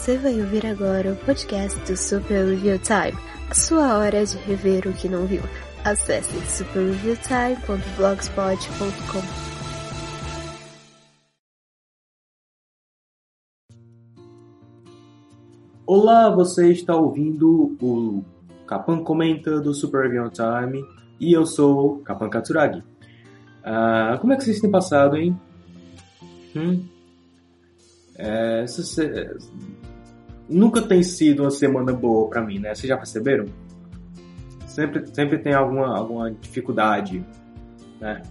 Você 0.00 0.16
vai 0.16 0.40
ouvir 0.40 0.64
agora 0.64 1.12
o 1.12 1.16
podcast 1.26 1.78
do 1.80 1.94
Super 1.94 2.46
Review 2.46 2.78
Time, 2.78 3.12
a 3.50 3.54
sua 3.54 3.98
hora 3.98 4.24
de 4.24 4.38
rever 4.38 4.88
o 4.88 4.94
que 4.94 5.10
não 5.10 5.26
viu. 5.26 5.42
Acesse 5.84 6.40
superreviewtime.blogspot.com. 6.46 9.20
Olá, 15.84 16.34
você 16.34 16.72
está 16.72 16.96
ouvindo 16.96 17.76
o 17.82 18.24
Capan 18.66 19.04
Comenta 19.04 19.60
do 19.60 19.74
Super 19.74 20.04
Review 20.04 20.30
Time 20.30 20.82
e 21.20 21.36
eu 21.36 21.44
sou 21.44 21.98
Capan 21.98 22.30
Katsuragi. 22.30 22.82
Ah, 23.62 24.16
como 24.18 24.32
é 24.32 24.36
que 24.36 24.44
vocês 24.44 24.60
têm 24.60 24.70
passado, 24.70 25.18
hein? 25.18 25.38
Hum? 26.56 26.88
É, 28.16 28.62
essa, 28.64 28.82
nunca 30.50 30.82
tem 30.82 31.02
sido 31.02 31.44
uma 31.44 31.50
semana 31.50 31.92
boa 31.92 32.28
para 32.28 32.42
mim, 32.42 32.58
né? 32.58 32.74
Vocês 32.74 32.88
já 32.88 32.96
perceberam? 32.96 33.46
Sempre, 34.66 35.06
sempre 35.14 35.38
tem 35.38 35.54
alguma, 35.54 35.96
alguma 35.96 36.30
dificuldade, 36.30 37.24
né? 38.00 38.22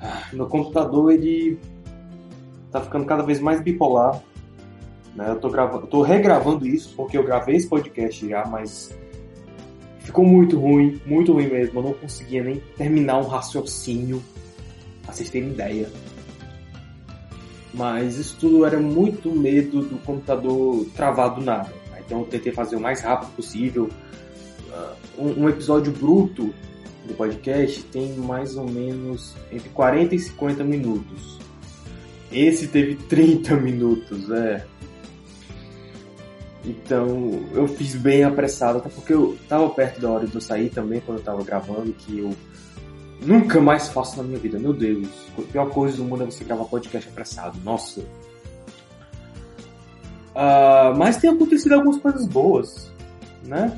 Ah, 0.00 0.22
meu 0.32 0.46
computador, 0.46 1.12
ele 1.12 1.58
tá 2.70 2.80
ficando 2.80 3.04
cada 3.04 3.22
vez 3.22 3.40
mais 3.40 3.60
bipolar. 3.60 4.20
Né? 5.14 5.30
Eu 5.30 5.40
tô, 5.40 5.50
gravando, 5.50 5.86
tô 5.86 6.02
regravando 6.02 6.66
isso 6.66 6.94
porque 6.94 7.18
eu 7.18 7.24
gravei 7.24 7.56
esse 7.56 7.66
podcast 7.66 8.28
já, 8.28 8.44
mas 8.46 8.96
ficou 10.00 10.24
muito 10.24 10.58
ruim, 10.58 11.00
muito 11.04 11.32
ruim 11.32 11.48
mesmo. 11.48 11.80
Eu 11.80 11.84
não 11.84 11.92
conseguia 11.92 12.42
nem 12.42 12.62
terminar 12.76 13.18
um 13.18 13.26
raciocínio, 13.26 14.22
pra 15.02 15.12
vocês 15.12 15.28
terem 15.30 15.50
ideia. 15.50 15.90
Mas 17.72 18.16
isso 18.16 18.36
tudo 18.40 18.64
era 18.64 18.78
muito 18.78 19.30
medo 19.30 19.82
do 19.82 19.98
computador 19.98 20.86
travar 20.96 21.34
do 21.34 21.42
nada. 21.42 21.72
Então 22.08 22.20
eu 22.20 22.24
tentei 22.24 22.52
fazer 22.52 22.76
o 22.76 22.80
mais 22.80 23.02
rápido 23.02 23.30
possível. 23.36 23.90
Uh, 25.18 25.42
um, 25.42 25.48
episódio 25.48 25.92
bruto 25.92 26.54
do 27.06 27.14
podcast 27.14 27.82
tem 27.84 28.14
mais 28.14 28.56
ou 28.56 28.68
menos 28.68 29.34
entre 29.52 29.68
40 29.68 30.14
e 30.14 30.18
50 30.18 30.64
minutos. 30.64 31.38
Esse 32.32 32.68
teve 32.68 32.94
30 32.94 33.56
minutos, 33.56 34.30
é. 34.30 34.64
Então 36.64 37.44
eu 37.54 37.68
fiz 37.68 37.94
bem 37.94 38.24
apressado, 38.24 38.78
até 38.78 38.88
porque 38.88 39.12
eu 39.12 39.36
tava 39.48 39.68
perto 39.70 40.00
da 40.00 40.10
hora 40.10 40.26
de 40.26 40.34
eu 40.34 40.40
sair 40.40 40.70
também 40.70 41.00
quando 41.00 41.18
eu 41.18 41.24
tava 41.24 41.44
gravando, 41.44 41.92
que 41.92 42.18
eu 42.18 42.34
nunca 43.20 43.60
mais 43.60 43.88
faço 43.88 44.16
na 44.16 44.22
minha 44.22 44.38
vida. 44.38 44.58
Meu 44.58 44.72
Deus, 44.72 45.08
a 45.36 45.42
pior 45.42 45.70
coisa 45.70 45.96
do 45.96 46.04
mundo 46.04 46.22
é 46.22 46.26
você 46.26 46.44
gravar 46.44 46.64
podcast 46.64 47.08
apressado. 47.08 47.58
Nossa. 47.64 48.00
Uh, 50.34 50.96
mas 50.96 51.16
tem 51.16 51.30
acontecido 51.30 51.72
algumas 51.72 51.98
coisas 51.98 52.26
boas, 52.26 52.92
né? 53.44 53.76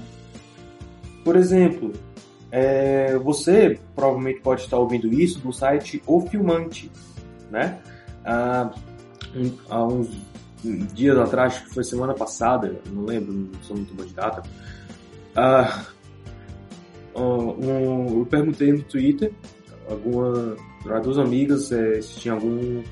Por 1.25 1.37
exemplo, 1.37 1.93
é, 2.51 3.17
você 3.19 3.79
provavelmente 3.95 4.41
pode 4.41 4.63
estar 4.63 4.77
ouvindo 4.77 5.07
isso 5.13 5.39
do 5.39 5.53
site 5.53 6.03
O 6.07 6.21
Filmante, 6.21 6.91
né? 7.51 7.79
Uh, 8.25 8.79
um, 9.39 9.59
há 9.69 9.85
uns 9.85 10.11
dias 10.93 11.17
atrás, 11.17 11.59
que 11.59 11.71
foi 11.71 11.85
semana 11.85 12.13
passada, 12.13 12.81
não 12.93 13.05
lembro, 13.05 13.33
não 13.33 13.63
sou 13.63 13.77
muito 13.77 13.95
bom 13.95 14.05
de 14.05 14.13
data. 14.13 14.43
Uh, 15.31 15.87
um, 17.21 18.19
eu 18.19 18.27
perguntei 18.27 18.73
no 18.73 18.83
Twitter 18.83 19.33
alguma 19.89 20.57
para 20.83 20.99
duas 21.01 21.19
amigas 21.19 21.71
é, 21.73 22.01
se 22.01 22.21
tinha 22.21 22.35
algum 22.35 22.83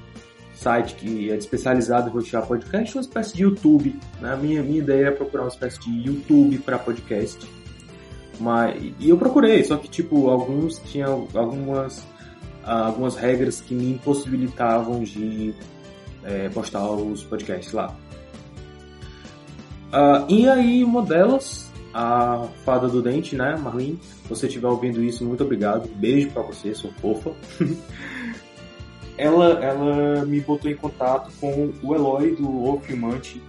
site 0.54 0.94
que 0.96 1.30
é 1.30 1.36
especializado 1.36 2.08
em 2.08 2.12
rotear 2.12 2.46
podcast, 2.46 2.96
uma 2.96 3.00
espécie 3.00 3.34
de 3.34 3.42
YouTube. 3.44 3.94
Né? 4.20 4.32
A 4.32 4.36
minha, 4.36 4.62
minha 4.62 4.78
ideia 4.78 5.06
é 5.06 5.10
procurar 5.10 5.44
uma 5.44 5.48
espécie 5.48 5.80
de 5.80 6.06
YouTube 6.06 6.58
para 6.58 6.78
podcast. 6.78 7.46
Mas, 8.40 8.76
e 8.98 9.08
eu 9.08 9.16
procurei, 9.16 9.64
só 9.64 9.76
que 9.76 9.88
tipo, 9.88 10.28
alguns 10.28 10.78
tinham 10.80 11.26
algumas, 11.34 12.04
algumas 12.64 13.16
regras 13.16 13.60
que 13.60 13.74
me 13.74 13.92
impossibilitavam 13.92 15.02
de 15.02 15.54
é, 16.24 16.48
postar 16.48 16.88
os 16.90 17.22
podcasts 17.24 17.72
lá. 17.72 17.94
Uh, 19.88 20.30
e 20.30 20.46
aí 20.48 20.84
uma 20.84 21.02
delas 21.02 21.67
a 21.92 22.48
fada 22.64 22.88
do 22.88 23.02
dente, 23.02 23.36
né, 23.36 23.56
Marlene? 23.56 23.98
Se 24.22 24.28
você 24.28 24.46
estiver 24.46 24.68
ouvindo 24.68 25.02
isso, 25.02 25.24
muito 25.24 25.44
obrigado. 25.44 25.88
Beijo 25.88 26.30
para 26.30 26.42
você, 26.42 26.74
sou 26.74 26.92
fofa. 27.00 27.32
ela, 29.16 29.64
ela 29.64 30.24
me 30.24 30.40
botou 30.40 30.70
em 30.70 30.76
contato 30.76 31.30
com 31.40 31.72
o 31.82 31.94
Eloy 31.94 32.36
do 32.36 32.48
O 32.48 32.80
Filmante 32.80 33.42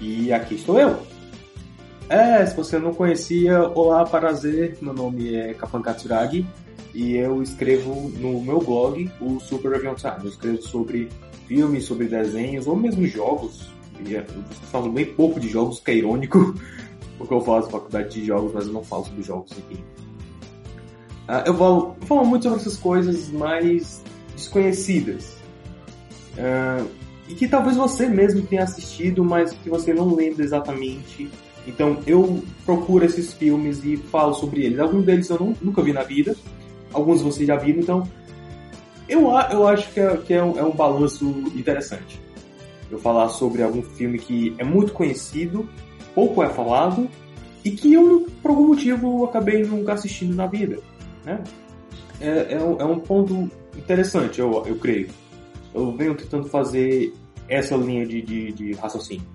e 0.00 0.32
aqui 0.32 0.54
estou 0.54 0.78
eu. 0.78 1.00
É, 2.08 2.44
se 2.44 2.56
você 2.56 2.76
não 2.78 2.92
conhecia, 2.92 3.68
olá, 3.68 4.04
prazer, 4.04 4.76
meu 4.82 4.92
nome 4.92 5.36
é 5.36 5.54
Kapan 5.54 5.80
Katsuragi 5.80 6.44
e 6.92 7.16
eu 7.16 7.40
escrevo 7.40 8.10
no 8.18 8.40
meu 8.42 8.58
blog 8.58 9.08
o 9.20 9.38
Super 9.38 9.72
Review 9.72 9.94
Time. 9.94 10.16
Eu 10.24 10.28
escrevo 10.28 10.62
sobre 10.62 11.08
filmes, 11.46 11.84
sobre 11.84 12.06
desenhos 12.06 12.66
ou 12.66 12.74
mesmo 12.74 13.06
jogos. 13.06 13.70
Eu 14.04 14.24
falo 14.72 14.90
bem 14.90 15.04
pouco 15.04 15.38
de 15.38 15.48
jogos, 15.48 15.78
que 15.78 15.90
é 15.90 15.94
irônico, 15.96 16.54
porque 17.20 17.34
eu 17.34 17.40
faço 17.42 17.68
faculdade 17.68 18.08
de 18.08 18.24
jogos, 18.24 18.50
mas 18.54 18.66
eu 18.66 18.72
não 18.72 18.82
falo 18.82 19.04
sobre 19.04 19.22
jogos 19.22 19.52
aqui. 19.52 19.74
Uh, 21.28 21.44
eu 21.44 21.94
falar 22.06 22.24
muito 22.24 22.44
sobre 22.44 22.60
essas 22.60 22.78
coisas 22.78 23.28
mais 23.28 24.02
desconhecidas. 24.34 25.36
Uh, 26.32 26.88
e 27.28 27.34
que 27.34 27.46
talvez 27.46 27.76
você 27.76 28.08
mesmo 28.08 28.40
tenha 28.46 28.62
assistido, 28.62 29.22
mas 29.22 29.52
que 29.52 29.68
você 29.68 29.92
não 29.92 30.14
lembra 30.14 30.42
exatamente. 30.42 31.30
Então 31.66 31.98
eu 32.06 32.42
procuro 32.64 33.04
esses 33.04 33.34
filmes 33.34 33.84
e 33.84 33.98
falo 33.98 34.32
sobre 34.32 34.64
eles. 34.64 34.78
Alguns 34.78 35.04
deles 35.04 35.28
eu 35.28 35.38
não, 35.38 35.54
nunca 35.60 35.82
vi 35.82 35.92
na 35.92 36.02
vida, 36.02 36.34
alguns 36.90 37.20
você 37.20 37.44
já 37.44 37.56
viram, 37.56 37.80
então 37.80 38.08
eu, 39.06 39.28
eu 39.52 39.68
acho 39.68 39.92
que, 39.92 40.00
é, 40.00 40.16
que 40.16 40.32
é, 40.32 40.42
um, 40.42 40.58
é 40.58 40.64
um 40.64 40.72
balanço 40.72 41.26
interessante. 41.54 42.18
Eu 42.90 42.98
falar 42.98 43.28
sobre 43.28 43.62
algum 43.62 43.82
filme 43.82 44.18
que 44.18 44.54
é 44.56 44.64
muito 44.64 44.94
conhecido, 44.94 45.68
pouco 46.14 46.42
é 46.42 46.48
falado 46.48 47.08
e 47.64 47.70
que 47.70 47.92
eu, 47.92 48.26
por 48.42 48.50
algum 48.50 48.68
motivo, 48.68 49.24
acabei 49.24 49.62
nunca 49.62 49.92
assistindo 49.92 50.34
na 50.34 50.46
vida. 50.46 50.78
Né? 51.24 51.42
É, 52.20 52.54
é, 52.54 52.62
um, 52.62 52.80
é 52.80 52.84
um 52.84 52.98
ponto 52.98 53.50
interessante, 53.76 54.40
eu, 54.40 54.64
eu 54.66 54.76
creio. 54.76 55.08
Eu 55.74 55.92
venho 55.92 56.14
tentando 56.14 56.48
fazer 56.48 57.14
essa 57.48 57.76
linha 57.76 58.06
de, 58.06 58.22
de, 58.22 58.52
de 58.52 58.72
raciocínio. 58.72 59.26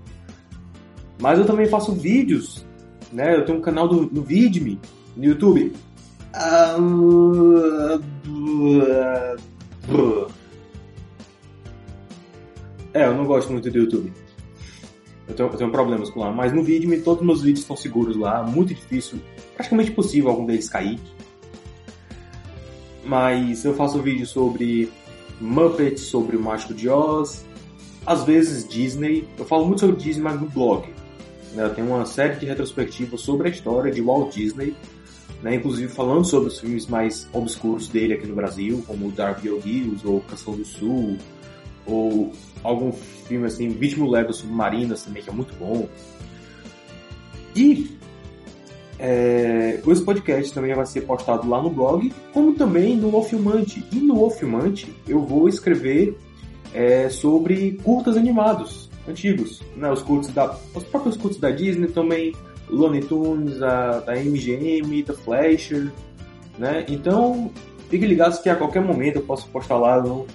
Mas 1.19 1.39
eu 1.39 1.45
também 1.45 1.65
faço 1.67 1.93
vídeos, 1.93 2.65
né? 3.11 3.35
Eu 3.35 3.45
tenho 3.45 3.59
um 3.59 3.61
canal 3.61 3.87
do, 3.87 4.09
no 4.11 4.21
Vidme, 4.21 4.79
no 5.15 5.23
YouTube. 5.23 5.73
É, 12.93 13.05
eu 13.05 13.13
não 13.13 13.25
gosto 13.25 13.51
muito 13.51 13.69
do 13.69 13.77
YouTube. 13.77 14.11
Eu 15.27 15.35
tenho, 15.35 15.49
eu 15.49 15.57
tenho 15.57 15.71
problemas 15.71 16.09
com 16.09 16.19
lá. 16.19 16.31
Mas 16.31 16.53
no 16.53 16.63
vídeo, 16.63 16.89
todos 17.03 17.21
os 17.21 17.25
meus 17.25 17.41
vídeos 17.41 17.61
estão 17.61 17.75
seguros 17.75 18.15
lá. 18.15 18.43
Muito 18.43 18.73
difícil, 18.73 19.19
praticamente 19.55 19.91
impossível 19.91 20.29
algum 20.29 20.45
deles 20.45 20.69
cair. 20.69 20.99
Mas 23.03 23.63
eu 23.65 23.73
faço 23.73 24.01
vídeo 24.01 24.25
sobre 24.25 24.91
Muppets, 25.39 26.03
sobre 26.03 26.35
o 26.35 26.41
Mágico 26.41 26.73
de 26.73 26.89
Oz, 26.89 27.45
às 28.05 28.23
vezes 28.23 28.67
Disney. 28.67 29.27
Eu 29.37 29.45
falo 29.45 29.65
muito 29.65 29.81
sobre 29.81 29.95
Disney, 29.95 30.23
mas 30.23 30.39
no 30.39 30.47
blog. 30.47 30.87
Né? 31.53 31.63
Eu 31.63 31.73
tenho 31.73 31.87
uma 31.87 32.05
série 32.05 32.35
de 32.35 32.45
retrospectivas 32.45 33.21
sobre 33.21 33.47
a 33.47 33.51
história 33.51 33.91
de 33.91 34.01
Walt 34.01 34.33
Disney, 34.33 34.75
né? 35.41 35.55
inclusive 35.55 35.91
falando 35.91 36.25
sobre 36.25 36.49
os 36.49 36.59
filmes 36.59 36.87
mais 36.87 37.27
obscuros 37.33 37.87
dele 37.87 38.13
aqui 38.13 38.27
no 38.27 38.35
Brasil, 38.35 38.83
como 38.85 39.11
Darby 39.11 39.49
O'Gills 39.49 40.05
ou 40.05 40.21
Canção 40.21 40.55
do 40.55 40.65
Sul, 40.65 41.17
ou 41.85 42.31
algum 42.63 42.91
filme 42.91 43.47
assim, 43.47 43.69
Vítima 43.69 44.09
Leva 44.09 44.33
Submarinas 44.33 45.03
também, 45.03 45.23
que 45.23 45.29
é 45.29 45.33
muito 45.33 45.53
bom. 45.55 45.87
E 47.55 47.97
é, 48.99 49.81
esse 49.85 50.03
podcast 50.03 50.53
também 50.53 50.73
vai 50.73 50.85
ser 50.85 51.01
postado 51.01 51.47
lá 51.49 51.61
no 51.61 51.69
blog, 51.69 52.11
como 52.33 52.53
também 52.53 52.95
no 52.95 53.09
O. 53.09 53.27
E 53.91 53.95
no 53.95 54.23
O 54.23 54.31
eu 55.07 55.19
vou 55.21 55.47
escrever 55.47 56.17
é, 56.73 57.09
sobre 57.09 57.79
curtas 57.83 58.17
animados 58.17 58.89
antigos, 59.07 59.61
né? 59.75 59.91
Os 59.91 60.01
curtos 60.01 60.29
da, 60.29 60.57
os 60.73 60.83
próprios 60.83 61.17
curtos 61.17 61.39
da 61.39 61.51
Disney 61.51 61.87
também, 61.87 62.33
Looney 62.69 63.01
Tunes, 63.01 63.61
a, 63.61 63.99
da 63.99 64.15
MGM, 64.15 65.03
da 65.03 65.13
Flasher, 65.13 65.91
né? 66.57 66.85
Então 66.89 67.51
fiquem 67.89 68.07
ligados 68.07 68.39
que 68.39 68.49
a 68.49 68.55
qualquer 68.55 68.81
momento 68.81 69.17
eu 69.17 69.21
posso 69.21 69.47
postar 69.49 69.77
lá 69.77 70.01
no 70.01 70.25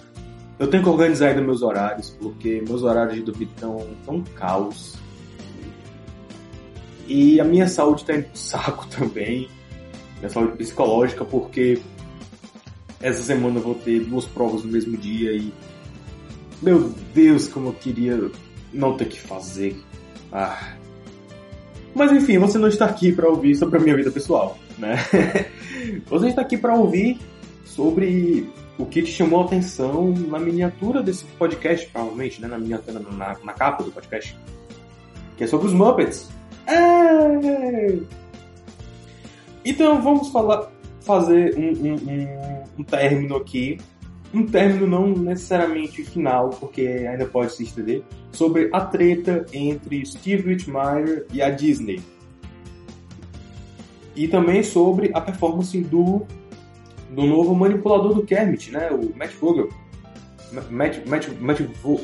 eu 0.61 0.69
tenho 0.69 0.83
que 0.83 0.89
organizar 0.91 1.29
ainda 1.29 1.41
meus 1.41 1.63
horários, 1.63 2.11
porque 2.21 2.63
meus 2.69 2.83
horários 2.83 3.15
de 3.15 3.23
dormir 3.23 3.47
estão 3.47 3.87
tão 4.05 4.21
caos. 4.21 4.95
E 7.09 7.41
a 7.41 7.45
minha 7.45 7.67
saúde 7.67 8.03
está 8.03 8.15
indo 8.15 8.27
pro 8.27 8.39
saco 8.39 8.87
também. 8.95 9.49
Minha 10.19 10.29
saúde 10.29 10.59
psicológica, 10.59 11.25
porque 11.25 11.81
essa 13.01 13.23
semana 13.23 13.59
eu 13.59 13.63
vou 13.63 13.75
ter 13.75 14.01
duas 14.01 14.27
provas 14.27 14.63
no 14.63 14.71
mesmo 14.71 14.99
dia 14.99 15.33
e. 15.33 15.51
Meu 16.61 16.93
Deus, 17.15 17.49
como 17.49 17.71
eu 17.71 17.73
queria 17.73 18.31
não 18.71 18.95
ter 18.99 19.09
que 19.09 19.19
fazer. 19.19 19.75
Ah. 20.31 20.75
Mas 21.95 22.13
enfim, 22.13 22.37
você 22.37 22.59
não 22.59 22.69
está 22.69 22.85
aqui 22.85 23.13
para 23.13 23.27
ouvir 23.27 23.55
sobre 23.55 23.79
a 23.79 23.81
minha 23.81 23.97
vida 23.97 24.11
pessoal, 24.11 24.59
né? 24.77 24.97
você 26.07 26.29
está 26.29 26.43
aqui 26.43 26.59
para 26.59 26.75
ouvir 26.75 27.19
sobre 27.65 28.47
o 28.81 28.87
que 28.87 29.03
te 29.03 29.11
chamou 29.11 29.43
a 29.43 29.45
atenção 29.45 30.13
na 30.13 30.39
miniatura 30.39 31.03
desse 31.03 31.25
podcast, 31.25 31.87
provavelmente, 31.89 32.41
né? 32.41 32.49
Na 32.49 32.59
miniatura, 32.59 32.99
na, 32.99 33.37
na 33.43 33.53
capa 33.53 33.83
do 33.83 33.91
podcast. 33.93 34.37
Que 35.37 35.45
é 35.45 35.47
sobre 35.47 35.67
os 35.67 35.73
Muppets. 35.73 36.29
É... 36.67 37.99
Então 39.65 40.01
vamos 40.01 40.31
falar, 40.31 40.71
fazer 41.01 41.57
um, 41.57 41.71
um, 41.71 41.95
um, 41.95 42.65
um 42.79 42.85
término 42.85 43.37
aqui 43.37 43.79
um 44.33 44.47
término 44.47 44.87
não 44.87 45.09
necessariamente 45.09 46.05
final, 46.05 46.51
porque 46.51 46.83
ainda 46.83 47.27
pode 47.27 47.53
se 47.53 47.65
estender, 47.65 48.03
sobre 48.31 48.71
a 48.73 48.81
treta 48.81 49.45
entre 49.53 50.07
Steve 50.07 50.49
Whitmire 50.49 51.25
e 51.33 51.43
a 51.43 51.51
Disney. 51.51 52.01
E 54.15 54.29
também 54.29 54.63
sobre 54.63 55.11
a 55.13 55.21
performance 55.21 55.79
do, 55.81 56.27
do 57.11 57.27
novo 57.27 57.55
manipulador 57.55 58.15
do 58.15 58.23
Kermit, 58.23 58.71
né? 58.71 58.91
O 58.91 59.17
Matt 59.17 59.33
Vogel. 59.41 59.69
Matt, 60.71 61.07
Matt, 61.07 61.29
Matt 61.41 61.61
Vo... 61.83 62.01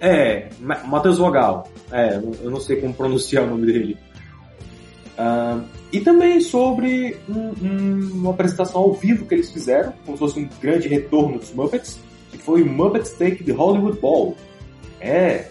É, 0.00 0.48
Matheus 0.60 1.18
Vogal. 1.18 1.68
É, 1.92 2.16
eu 2.16 2.50
não 2.50 2.60
sei 2.60 2.80
como 2.80 2.92
pronunciar 2.92 3.44
o 3.44 3.50
nome 3.50 3.66
dele. 3.66 3.96
Uh, 5.12 5.62
e 5.92 6.00
também 6.00 6.40
sobre 6.40 7.16
um, 7.28 7.52
um, 7.64 8.10
uma 8.14 8.30
apresentação 8.30 8.80
ao 8.80 8.92
vivo 8.94 9.26
que 9.26 9.34
eles 9.34 9.52
fizeram, 9.52 9.92
como 10.04 10.16
se 10.16 10.18
fosse 10.18 10.40
um 10.40 10.48
grande 10.60 10.88
retorno 10.88 11.38
dos 11.38 11.52
Muppets, 11.52 12.00
que 12.30 12.38
foi 12.38 12.62
o 12.62 12.66
Muppets 12.66 13.12
Take 13.12 13.44
the 13.44 13.52
Hollywood 13.52 14.00
Ball. 14.00 14.36
É. 15.00 15.48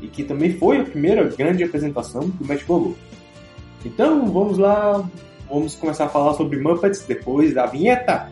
E 0.00 0.08
que 0.08 0.24
também 0.24 0.54
foi 0.54 0.80
a 0.80 0.84
primeira 0.84 1.22
grande 1.24 1.62
apresentação 1.62 2.28
do 2.28 2.44
Matt 2.44 2.62
Vogel. 2.64 2.96
Então, 3.84 4.26
vamos 4.32 4.58
lá, 4.58 5.08
vamos 5.48 5.74
começar 5.76 6.06
a 6.06 6.08
falar 6.08 6.34
sobre 6.34 6.58
Muppets 6.58 7.04
depois 7.06 7.54
da 7.54 7.66
vinheta. 7.66 8.28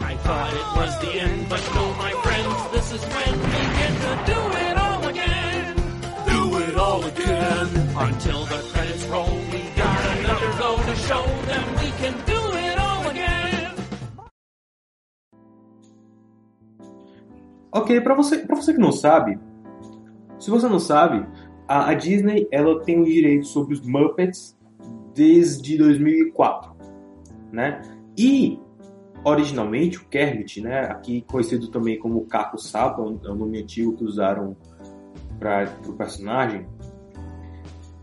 I 0.00 0.16
thought 0.24 0.52
it 0.52 0.76
was 0.76 0.98
the 1.00 1.20
end, 1.20 1.48
but 1.48 1.60
no, 1.74 1.94
my 1.94 2.12
friends, 2.22 2.70
this 2.72 2.92
is 2.92 3.02
when 3.04 3.38
we 3.38 3.62
get 3.78 3.92
to 4.00 4.12
do 4.26 4.40
it 4.58 4.76
all 4.78 5.08
again. 5.08 5.74
Do 6.26 6.58
it 6.58 6.76
all 6.76 7.04
again. 7.04 7.68
Until 7.96 8.44
the 8.46 8.62
credits 8.72 9.04
roll, 9.06 9.38
we 9.52 9.60
got 9.76 10.00
another 10.18 10.50
go 10.58 10.76
to 10.76 10.96
show 10.96 11.24
them 11.46 11.64
we 11.76 11.90
can 12.00 12.14
do 12.26 12.56
it 12.56 12.78
all 12.78 13.06
again. 13.08 13.74
Ok, 17.72 18.00
para 18.00 18.14
você, 18.14 18.38
pra 18.38 18.56
você 18.56 18.72
que 18.72 18.80
não 18.80 18.90
sabe, 18.90 19.38
se 20.40 20.50
você 20.50 20.68
não 20.68 20.80
sabe, 20.80 21.24
a, 21.68 21.90
a 21.90 21.94
Disney 21.94 22.48
ela 22.50 22.80
tem 22.80 23.00
o 23.00 23.04
direito 23.04 23.46
sobre 23.46 23.74
os 23.74 23.80
Muppets 23.82 24.58
desde 25.14 25.76
2004, 25.78 26.72
né? 27.52 27.82
E 28.16 28.58
originalmente 29.22 29.98
o 29.98 30.04
Kermit, 30.06 30.60
né, 30.60 30.80
aqui 30.86 31.22
conhecido 31.22 31.68
também 31.68 31.98
como 31.98 32.24
Caco 32.24 32.58
Sapa, 32.58 33.02
é 33.02 33.28
o 33.28 33.34
nome 33.34 33.60
antigo 33.60 33.94
que 33.94 34.04
usaram 34.04 34.56
para 35.38 35.70
o 35.86 35.92
personagem, 35.92 36.66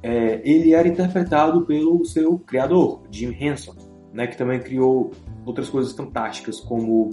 é, 0.04 0.42
ele 0.44 0.74
era 0.74 0.88
interpretado 0.88 1.66
pelo 1.66 2.06
seu 2.06 2.38
criador, 2.38 3.02
Jim 3.10 3.36
Henson, 3.40 3.76
né, 4.14 4.28
que 4.28 4.38
também 4.38 4.60
criou 4.60 5.12
outras 5.46 5.70
coisas 5.70 5.92
fantásticas 5.92 6.60
como 6.60 7.10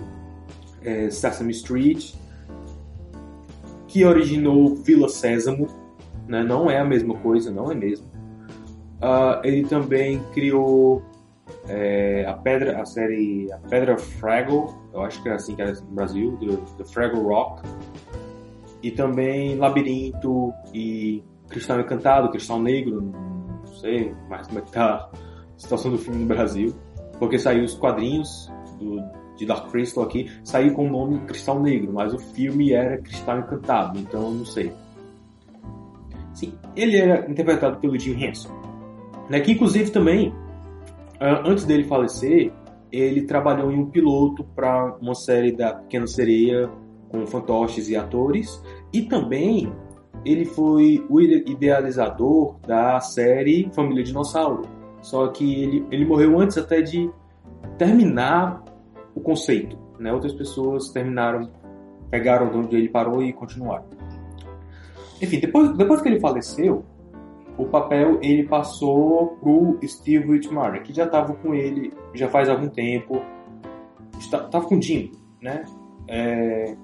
é, 0.82 1.08
Sesame 1.10 1.52
Street, 1.52 2.14
que 3.94 4.04
originou 4.04 4.74
Vila 4.74 5.08
Sésamo, 5.08 5.68
né, 6.26 6.42
não 6.42 6.68
é 6.68 6.80
a 6.80 6.84
mesma 6.84 7.14
coisa, 7.14 7.52
não 7.52 7.70
é 7.70 7.76
mesmo. 7.76 8.08
Uh, 8.96 9.38
ele 9.44 9.64
também 9.68 10.20
criou 10.32 11.00
é, 11.68 12.26
a 12.26 12.32
pedra, 12.32 12.82
a 12.82 12.84
série 12.84 13.52
a 13.52 13.58
Pedra 13.58 13.96
Fraggle, 13.96 14.74
eu 14.92 15.00
acho 15.02 15.22
que 15.22 15.28
é 15.28 15.34
assim 15.34 15.54
que 15.54 15.62
era 15.62 15.72
no 15.74 15.92
Brasil, 15.92 16.32
do, 16.38 16.56
do 16.56 16.84
Fraggle 16.84 17.22
Rock, 17.22 17.62
e 18.82 18.90
também 18.90 19.54
Labirinto 19.54 20.52
e 20.72 21.22
Cristal 21.48 21.78
Encantado, 21.78 22.30
Cristal 22.30 22.60
Negro, 22.60 23.00
não 23.00 23.66
sei 23.74 24.12
mais 24.28 24.48
como 24.48 24.58
é 24.58 24.62
que 24.62 24.72
tá 24.72 25.08
a 25.08 25.10
situação 25.56 25.92
do 25.92 25.98
filme 25.98 26.18
no 26.18 26.26
Brasil, 26.26 26.74
porque 27.20 27.38
saiu 27.38 27.62
os 27.62 27.76
quadrinhos 27.76 28.50
do, 28.76 29.00
de 29.36 29.46
Dark 29.46 29.70
Crystal 29.70 30.04
aqui, 30.04 30.30
saiu 30.42 30.74
com 30.74 30.86
o 30.86 30.90
nome 30.90 31.18
Cristal 31.26 31.60
Negro, 31.60 31.92
mas 31.92 32.12
o 32.14 32.18
filme 32.18 32.72
era 32.72 32.98
Cristal 32.98 33.38
Encantado, 33.38 33.98
então 33.98 34.30
não 34.30 34.44
sei. 34.44 34.72
Sim, 36.32 36.52
ele 36.74 36.96
era 36.96 37.30
interpretado 37.30 37.78
pelo 37.78 37.98
Jim 37.98 38.22
Henson, 38.22 38.50
né, 39.28 39.40
que 39.40 39.52
inclusive 39.52 39.90
também 39.90 40.32
ah, 41.20 41.42
antes 41.46 41.64
dele 41.64 41.84
falecer, 41.84 42.52
ele 42.90 43.22
trabalhou 43.22 43.72
em 43.72 43.78
um 43.78 43.86
piloto 43.86 44.44
para 44.44 44.96
uma 45.00 45.14
série 45.14 45.52
da 45.52 45.74
Pequena 45.74 46.06
Sereia 46.06 46.70
com 47.08 47.26
fantoches 47.26 47.88
e 47.88 47.96
atores, 47.96 48.62
e 48.92 49.02
também 49.02 49.72
ele 50.24 50.44
foi 50.44 51.04
o 51.08 51.20
idealizador 51.20 52.56
da 52.66 53.00
série 53.00 53.70
Família 53.72 54.02
Dinossauro. 54.02 54.62
Só 55.02 55.28
que 55.28 55.62
ele, 55.62 55.86
ele 55.90 56.04
morreu 56.04 56.40
antes 56.40 56.56
até 56.56 56.80
de 56.80 57.10
terminar 57.78 58.62
o 59.14 59.20
conceito. 59.20 59.78
Né? 59.98 60.12
Outras 60.12 60.32
pessoas 60.32 60.90
terminaram, 60.90 61.50
pegaram 62.10 62.50
de 62.50 62.58
onde 62.58 62.76
ele 62.76 62.88
parou 62.88 63.22
e 63.22 63.32
continuaram. 63.32 63.86
Enfim, 65.22 65.40
depois, 65.40 65.76
depois 65.76 66.02
que 66.02 66.08
ele 66.08 66.20
faleceu, 66.20 66.84
o 67.56 67.66
papel 67.66 68.18
ele 68.20 68.44
passou 68.44 69.36
pro 69.40 69.78
Steve 69.84 70.28
Whitmire, 70.28 70.82
que 70.82 70.92
já 70.92 71.04
estava 71.04 71.34
com 71.34 71.54
ele 71.54 71.92
já 72.14 72.28
faz 72.28 72.48
algum 72.48 72.68
tempo, 72.68 73.22
estava 74.18 74.66
com 74.66 74.76
o 74.76 74.82
Jim, 74.82 75.12
né? 75.40 75.64
É... 76.08 76.76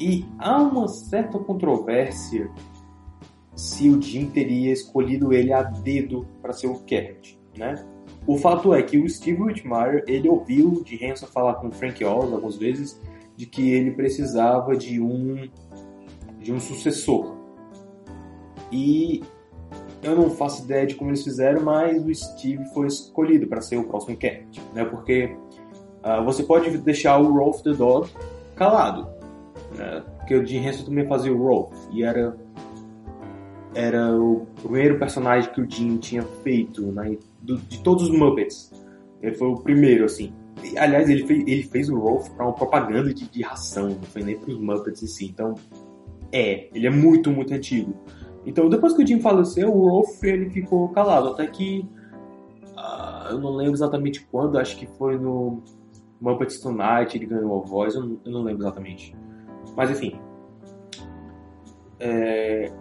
E 0.00 0.26
há 0.38 0.60
uma 0.60 0.88
certa 0.88 1.38
controvérsia 1.38 2.50
se 3.54 3.88
o 3.88 4.00
Jim 4.00 4.26
teria 4.30 4.72
escolhido 4.72 5.32
ele 5.32 5.52
a 5.52 5.62
dedo 5.62 6.26
para 6.40 6.52
ser 6.52 6.66
o 6.66 6.80
Kermit, 6.80 7.38
né? 7.56 7.74
O 8.26 8.38
fato 8.38 8.72
é 8.72 8.82
que 8.82 8.98
o 8.98 9.08
Steve 9.08 9.42
Whitmire, 9.42 10.04
ele 10.06 10.28
ouviu 10.28 10.82
de 10.84 11.04
Hanson 11.04 11.26
falar 11.26 11.54
com 11.54 11.68
o 11.68 11.72
Frank 11.72 12.04
Oz 12.04 12.32
algumas 12.32 12.56
vezes 12.56 13.00
de 13.36 13.46
que 13.46 13.72
ele 13.72 13.90
precisava 13.92 14.76
de 14.76 15.00
um 15.00 15.48
de 16.38 16.52
um 16.52 16.60
sucessor. 16.60 17.36
E 18.70 19.22
eu 20.02 20.16
não 20.16 20.30
faço 20.30 20.64
ideia 20.64 20.86
de 20.86 20.94
como 20.94 21.10
eles 21.10 21.22
fizeram, 21.22 21.62
mas 21.62 22.04
o 22.04 22.14
Steve 22.14 22.64
foi 22.72 22.88
escolhido 22.88 23.46
para 23.46 23.60
ser 23.60 23.76
o 23.76 23.84
próximo 23.84 24.16
Kermit, 24.16 24.60
né? 24.74 24.84
Porque 24.84 25.36
uh, 26.04 26.24
você 26.24 26.42
pode 26.42 26.76
deixar 26.78 27.18
o 27.18 27.32
Rolf 27.32 27.62
the 27.62 27.72
Dog 27.72 28.10
calado, 28.56 29.08
né? 29.76 30.02
Porque 30.18 30.34
o 30.34 30.44
Jim 30.44 30.66
Henson 30.66 30.84
também 30.84 31.06
fazia 31.06 31.32
o 31.32 31.38
Rolf 31.38 31.72
e 31.92 32.02
era 32.02 32.36
era 33.74 34.14
o 34.14 34.46
primeiro 34.60 34.98
personagem 34.98 35.50
que 35.50 35.60
o 35.60 35.70
Jim 35.70 35.96
tinha 35.96 36.22
feito, 36.42 36.82
né? 36.92 37.16
Do, 37.42 37.58
de 37.58 37.82
todos 37.82 38.04
os 38.04 38.10
Muppets. 38.10 38.72
Ele 39.20 39.34
foi 39.34 39.48
o 39.48 39.56
primeiro, 39.56 40.04
assim. 40.04 40.32
E, 40.62 40.78
aliás, 40.78 41.08
ele 41.08 41.26
fez, 41.26 41.44
ele 41.46 41.62
fez 41.64 41.88
o 41.88 41.98
Rolf 41.98 42.28
para 42.30 42.46
uma 42.46 42.54
propaganda 42.54 43.12
de, 43.12 43.28
de 43.28 43.42
ração, 43.42 43.88
não 43.88 44.02
foi 44.02 44.22
nem 44.22 44.38
para 44.38 44.50
os 44.50 44.58
Muppets 44.58 45.02
em 45.02 45.06
si. 45.06 45.26
Então, 45.26 45.54
é, 46.30 46.68
ele 46.74 46.86
é 46.86 46.90
muito, 46.90 47.30
muito 47.30 47.52
antigo. 47.52 47.94
Então, 48.44 48.68
depois 48.68 48.92
que 48.92 49.02
o 49.02 49.06
Jim 49.06 49.20
faleceu, 49.20 49.72
o 49.74 49.88
Rolf 49.88 50.22
ele 50.24 50.50
ficou 50.50 50.88
calado, 50.88 51.28
até 51.28 51.46
que 51.46 51.88
uh, 52.76 53.30
eu 53.30 53.38
não 53.38 53.54
lembro 53.54 53.74
exatamente 53.74 54.26
quando, 54.30 54.58
acho 54.58 54.76
que 54.76 54.86
foi 54.86 55.16
no 55.16 55.62
Muppets 56.20 56.60
Tonight 56.60 57.16
ele 57.16 57.26
ganhou 57.26 57.60
a 57.60 57.66
voz, 57.66 57.94
eu 57.94 58.04
não, 58.04 58.20
eu 58.24 58.32
não 58.32 58.42
lembro 58.42 58.62
exatamente. 58.62 59.14
Mas 59.76 59.90
enfim. 59.90 60.18
É... 62.00 62.72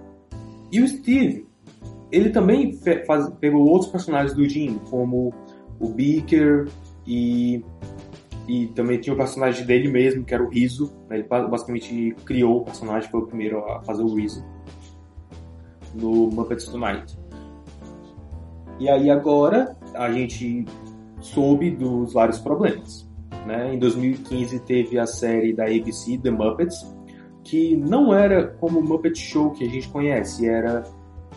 E 0.72 0.82
o 0.82 0.88
Steve, 0.88 1.48
ele 2.12 2.30
também 2.30 2.77
faz, 3.06 3.30
pegou 3.39 3.65
outros 3.68 3.91
personagens 3.91 4.34
do 4.34 4.48
Jim, 4.48 4.80
como 4.89 5.34
o 5.80 5.89
Beaker 5.89 6.68
e 7.08 7.63
e 8.48 8.68
também 8.68 9.00
tinha 9.00 9.13
o 9.13 9.18
personagem 9.18 9.65
dele 9.65 9.88
mesmo, 9.88 10.25
que 10.25 10.34
era 10.34 10.44
o 10.44 10.50
Riso. 10.50 10.91
Né? 11.08 11.20
Ele 11.20 11.27
basicamente 11.27 12.13
criou 12.25 12.58
o 12.58 12.65
personagem, 12.65 13.10
foi 13.10 13.22
o 13.22 13.27
primeiro 13.27 13.63
a 13.65 13.82
fazer 13.84 14.03
o 14.03 14.13
Riso 14.13 14.44
no 15.94 16.30
Muppets 16.30 16.65
Tonight. 16.65 17.18
E 18.80 18.89
aí 18.89 19.10
agora 19.10 19.77
a 19.94 20.12
gente 20.12 20.65
soube 21.22 21.72
dos 21.72 22.13
vários 22.13 22.39
problemas. 22.39 23.10
Né? 23.46 23.75
Em 23.75 23.80
2015 23.80 24.60
teve 24.62 25.00
a 25.00 25.06
série 25.06 25.53
da 25.53 25.65
ABC, 25.65 26.18
The 26.18 26.32
Muppets, 26.32 26.94
que 27.44 27.75
não 27.75 28.13
era 28.13 28.48
como 28.60 28.80
o 28.80 28.84
Muppet 28.84 29.18
Show 29.18 29.51
que 29.51 29.65
a 29.65 29.70
gente 29.70 29.88
conhece, 29.89 30.48
era 30.48 30.84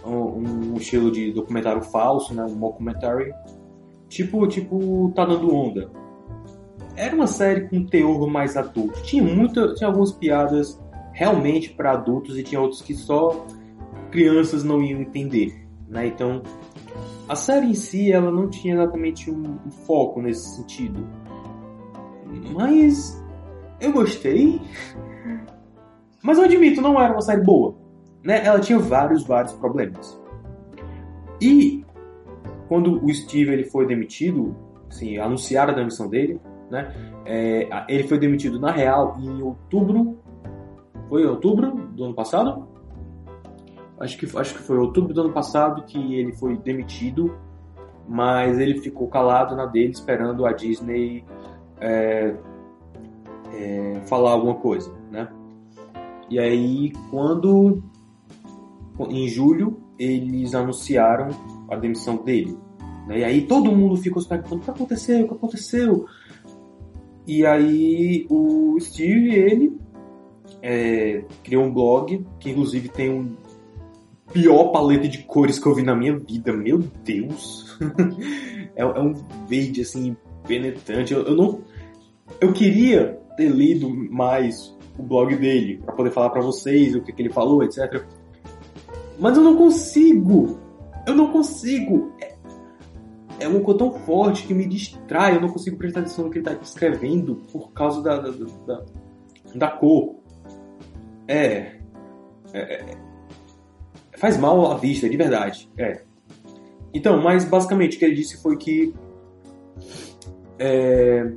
um, 0.04 0.72
um 0.72 0.76
estilo 0.76 1.10
de 1.10 1.32
documentário 1.32 1.82
falso, 1.82 2.34
né? 2.34 2.44
um 2.44 2.54
mockumentary, 2.54 3.32
tipo, 4.08 4.46
tipo 4.46 5.12
Tá 5.14 5.24
Dando 5.24 5.54
Onda. 5.54 5.90
era 6.96 7.14
uma 7.14 7.26
série 7.26 7.68
com 7.68 7.84
teor 7.84 8.28
mais 8.28 8.56
adulto. 8.56 9.02
Tinha 9.02 9.22
muita, 9.22 9.74
tinha 9.74 9.88
algumas 9.88 10.12
piadas 10.12 10.80
realmente 11.12 11.70
para 11.70 11.92
adultos 11.92 12.38
e 12.38 12.42
tinha 12.42 12.60
outros 12.60 12.82
que 12.82 12.94
só 12.94 13.46
crianças 14.10 14.62
não 14.62 14.82
iam 14.82 15.00
entender, 15.00 15.66
né? 15.88 16.06
Então, 16.06 16.42
a 17.28 17.34
série 17.34 17.66
em 17.66 17.74
si 17.74 18.12
ela 18.12 18.30
não 18.30 18.48
tinha 18.48 18.74
exatamente 18.74 19.30
um, 19.30 19.58
um 19.66 19.70
foco 19.70 20.20
nesse 20.20 20.56
sentido. 20.56 21.06
Mas 22.52 23.20
eu 23.80 23.92
gostei. 23.92 24.60
Mas 26.22 26.38
eu 26.38 26.44
admito, 26.44 26.80
não 26.80 27.00
era 27.00 27.12
uma 27.12 27.20
série 27.20 27.42
boa. 27.42 27.83
Né? 28.24 28.44
Ela 28.44 28.58
tinha 28.58 28.78
vários, 28.78 29.24
vários 29.24 29.52
problemas. 29.52 30.18
E 31.40 31.84
quando 32.68 33.04
o 33.04 33.12
Steve 33.12 33.52
ele 33.52 33.64
foi 33.64 33.86
demitido, 33.86 34.56
assim, 34.88 35.18
anunciaram 35.18 35.72
a 35.74 35.76
demissão 35.76 36.08
dele, 36.08 36.40
né? 36.70 36.92
É, 37.26 37.68
ele 37.88 38.04
foi 38.04 38.18
demitido 38.18 38.58
na 38.58 38.70
real 38.70 39.16
em 39.20 39.42
outubro. 39.42 40.18
Foi 41.08 41.22
em 41.22 41.26
outubro 41.26 41.70
do 41.70 42.04
ano 42.04 42.14
passado? 42.14 42.66
Acho 44.00 44.18
que, 44.18 44.38
acho 44.38 44.54
que 44.54 44.62
foi 44.62 44.78
outubro 44.78 45.12
do 45.12 45.20
ano 45.20 45.32
passado 45.32 45.82
que 45.84 46.14
ele 46.16 46.32
foi 46.32 46.56
demitido, 46.56 47.36
mas 48.08 48.58
ele 48.58 48.80
ficou 48.80 49.06
calado 49.08 49.54
na 49.54 49.66
dele 49.66 49.92
esperando 49.92 50.46
a 50.46 50.52
Disney 50.52 51.24
é, 51.80 52.34
é, 53.54 54.00
falar 54.06 54.32
alguma 54.32 54.54
coisa, 54.54 54.92
né? 55.10 55.28
E 56.28 56.38
aí, 56.38 56.92
quando 57.10 57.82
em 59.08 59.28
julho 59.28 59.80
eles 59.98 60.54
anunciaram 60.54 61.28
a 61.70 61.76
demissão 61.76 62.16
dele, 62.16 62.56
né? 63.06 63.20
E 63.20 63.24
aí 63.24 63.42
todo 63.42 63.72
mundo 63.72 63.96
ficou 63.96 64.20
se 64.20 64.28
perguntando 64.28 64.60
o 64.60 64.64
que 64.64 64.70
aconteceu, 64.70 65.24
o 65.24 65.28
que 65.28 65.34
aconteceu. 65.34 66.06
E 67.26 67.46
aí 67.46 68.26
o 68.28 68.76
Steve 68.80 69.34
ele 69.34 69.78
é, 70.62 71.24
criou 71.42 71.64
um 71.64 71.72
blog 71.72 72.24
que 72.38 72.50
inclusive 72.50 72.88
tem 72.88 73.10
um 73.10 73.36
pior 74.32 74.72
paleta 74.72 75.08
de 75.08 75.18
cores 75.18 75.58
que 75.58 75.66
eu 75.66 75.74
vi 75.74 75.82
na 75.82 75.94
minha 75.94 76.18
vida, 76.18 76.52
meu 76.52 76.78
Deus. 76.78 77.78
é, 78.74 78.82
é, 78.82 79.00
um 79.00 79.14
verde 79.46 79.82
assim 79.82 80.16
penetrante. 80.46 81.14
Eu, 81.14 81.22
eu 81.22 81.36
não, 81.36 81.60
eu 82.40 82.52
queria 82.52 83.18
ter 83.36 83.48
lido 83.48 83.88
mais 83.88 84.76
o 84.98 85.02
blog 85.02 85.34
dele 85.36 85.80
para 85.84 85.94
poder 85.94 86.10
falar 86.10 86.30
para 86.30 86.42
vocês 86.42 86.94
o 86.94 87.00
que, 87.00 87.12
que 87.12 87.22
ele 87.22 87.32
falou, 87.32 87.62
etc. 87.62 88.04
Mas 89.18 89.36
eu 89.36 89.42
não 89.42 89.56
consigo. 89.56 90.58
Eu 91.06 91.14
não 91.14 91.30
consigo. 91.30 92.12
É, 92.20 92.34
é 93.40 93.48
uma 93.48 93.60
tão 93.76 93.92
forte 93.92 94.46
que 94.46 94.54
me 94.54 94.66
distrai. 94.66 95.36
Eu 95.36 95.40
não 95.40 95.48
consigo 95.48 95.76
prestar 95.76 96.00
atenção 96.00 96.24
no 96.24 96.30
que 96.30 96.38
ele 96.38 96.48
está 96.48 96.60
escrevendo 96.62 97.36
por 97.52 97.72
causa 97.72 98.02
da, 98.02 98.18
da, 98.18 98.30
da, 98.66 98.84
da 99.54 99.68
cor. 99.68 100.16
É, 101.26 101.76
é, 102.52 102.58
é, 102.58 102.96
Faz 104.16 104.36
mal 104.36 104.72
à 104.72 104.76
vista, 104.76 105.08
de 105.08 105.16
verdade. 105.16 105.70
É. 105.76 106.02
Então, 106.92 107.20
mas 107.20 107.44
basicamente 107.44 107.96
o 107.96 107.98
que 107.98 108.04
ele 108.04 108.14
disse 108.14 108.40
foi 108.40 108.56
que. 108.56 108.94
É, 110.58 111.32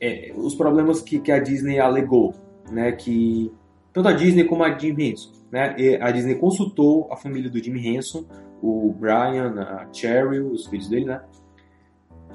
é, 0.00 0.32
os 0.36 0.54
problemas 0.54 1.00
que, 1.00 1.18
que 1.18 1.32
a 1.32 1.38
Disney 1.38 1.78
alegou, 1.78 2.34
né, 2.70 2.92
que 2.92 3.50
tanto 3.92 4.08
a 4.08 4.12
Disney 4.12 4.44
como 4.44 4.64
a 4.64 4.76
Jim 4.76 4.94
Henson, 4.98 5.30
né, 5.52 5.76
a 6.00 6.10
Disney 6.10 6.36
consultou 6.36 7.08
a 7.12 7.16
família 7.16 7.50
do 7.50 7.62
Jim 7.62 7.76
Henson, 7.76 8.24
o 8.62 8.94
Brian, 8.98 9.60
a 9.60 9.86
Cheryl, 9.92 10.50
os 10.50 10.66
filhos 10.66 10.88
dele, 10.88 11.04
né, 11.04 11.20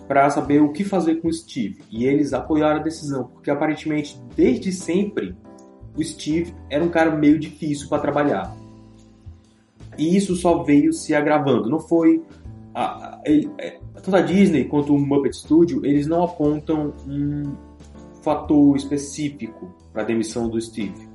para 0.08 0.30
saber 0.30 0.62
o 0.62 0.72
que 0.72 0.84
fazer 0.84 1.16
com 1.16 1.28
o 1.28 1.34
Steve. 1.34 1.82
E 1.92 2.06
eles 2.06 2.32
apoiaram 2.32 2.80
a 2.80 2.84
decisão, 2.84 3.26
porque 3.26 3.50
aparentemente 3.50 4.22
desde 4.36 4.72
sempre 4.72 5.36
o 5.98 6.04
Steve 6.04 6.54
era 6.70 6.84
um 6.84 6.90
cara 6.90 7.16
meio 7.16 7.40
difícil 7.40 7.90
para 7.90 8.02
trabalhar. 8.02 8.56
E 9.98 10.16
isso 10.16 10.36
só 10.36 10.64
veio 10.64 10.94
se 10.94 11.16
agravando. 11.16 11.70
Não 11.70 11.80
foi 11.80 12.24
a, 12.74 12.84
a, 12.84 13.22
é, 13.26 13.80
tanto 13.96 14.16
a 14.16 14.22
Disney 14.22 14.66
quanto 14.66 14.94
o 14.94 15.00
Muppet 15.00 15.36
Studio, 15.36 15.84
eles 15.84 16.06
não 16.06 16.24
apontam 16.24 16.94
um 17.08 17.56
fator 18.22 18.78
específico 18.78 19.74
para 19.92 20.04
a 20.04 20.06
demissão 20.06 20.48
do 20.48 20.62
Steve. 20.62 21.07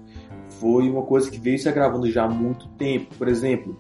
Foi 0.62 0.88
uma 0.88 1.02
coisa 1.02 1.28
que 1.28 1.40
veio 1.40 1.59
se 1.59 1.69
agravando 1.69 2.09
já 2.09 2.23
há 2.23 2.28
muito 2.28 2.69
tempo. 2.78 3.12
Por 3.16 3.26
exemplo, 3.26 3.76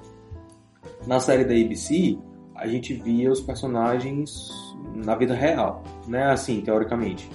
na 1.06 1.20
série 1.20 1.44
da 1.44 1.54
ABC, 1.54 2.18
a 2.56 2.66
gente 2.66 2.92
via 2.92 3.30
os 3.30 3.40
personagens 3.40 4.50
na 4.92 5.14
vida 5.14 5.32
real, 5.32 5.84
né? 6.08 6.24
Assim, 6.32 6.60
teoricamente. 6.60 7.30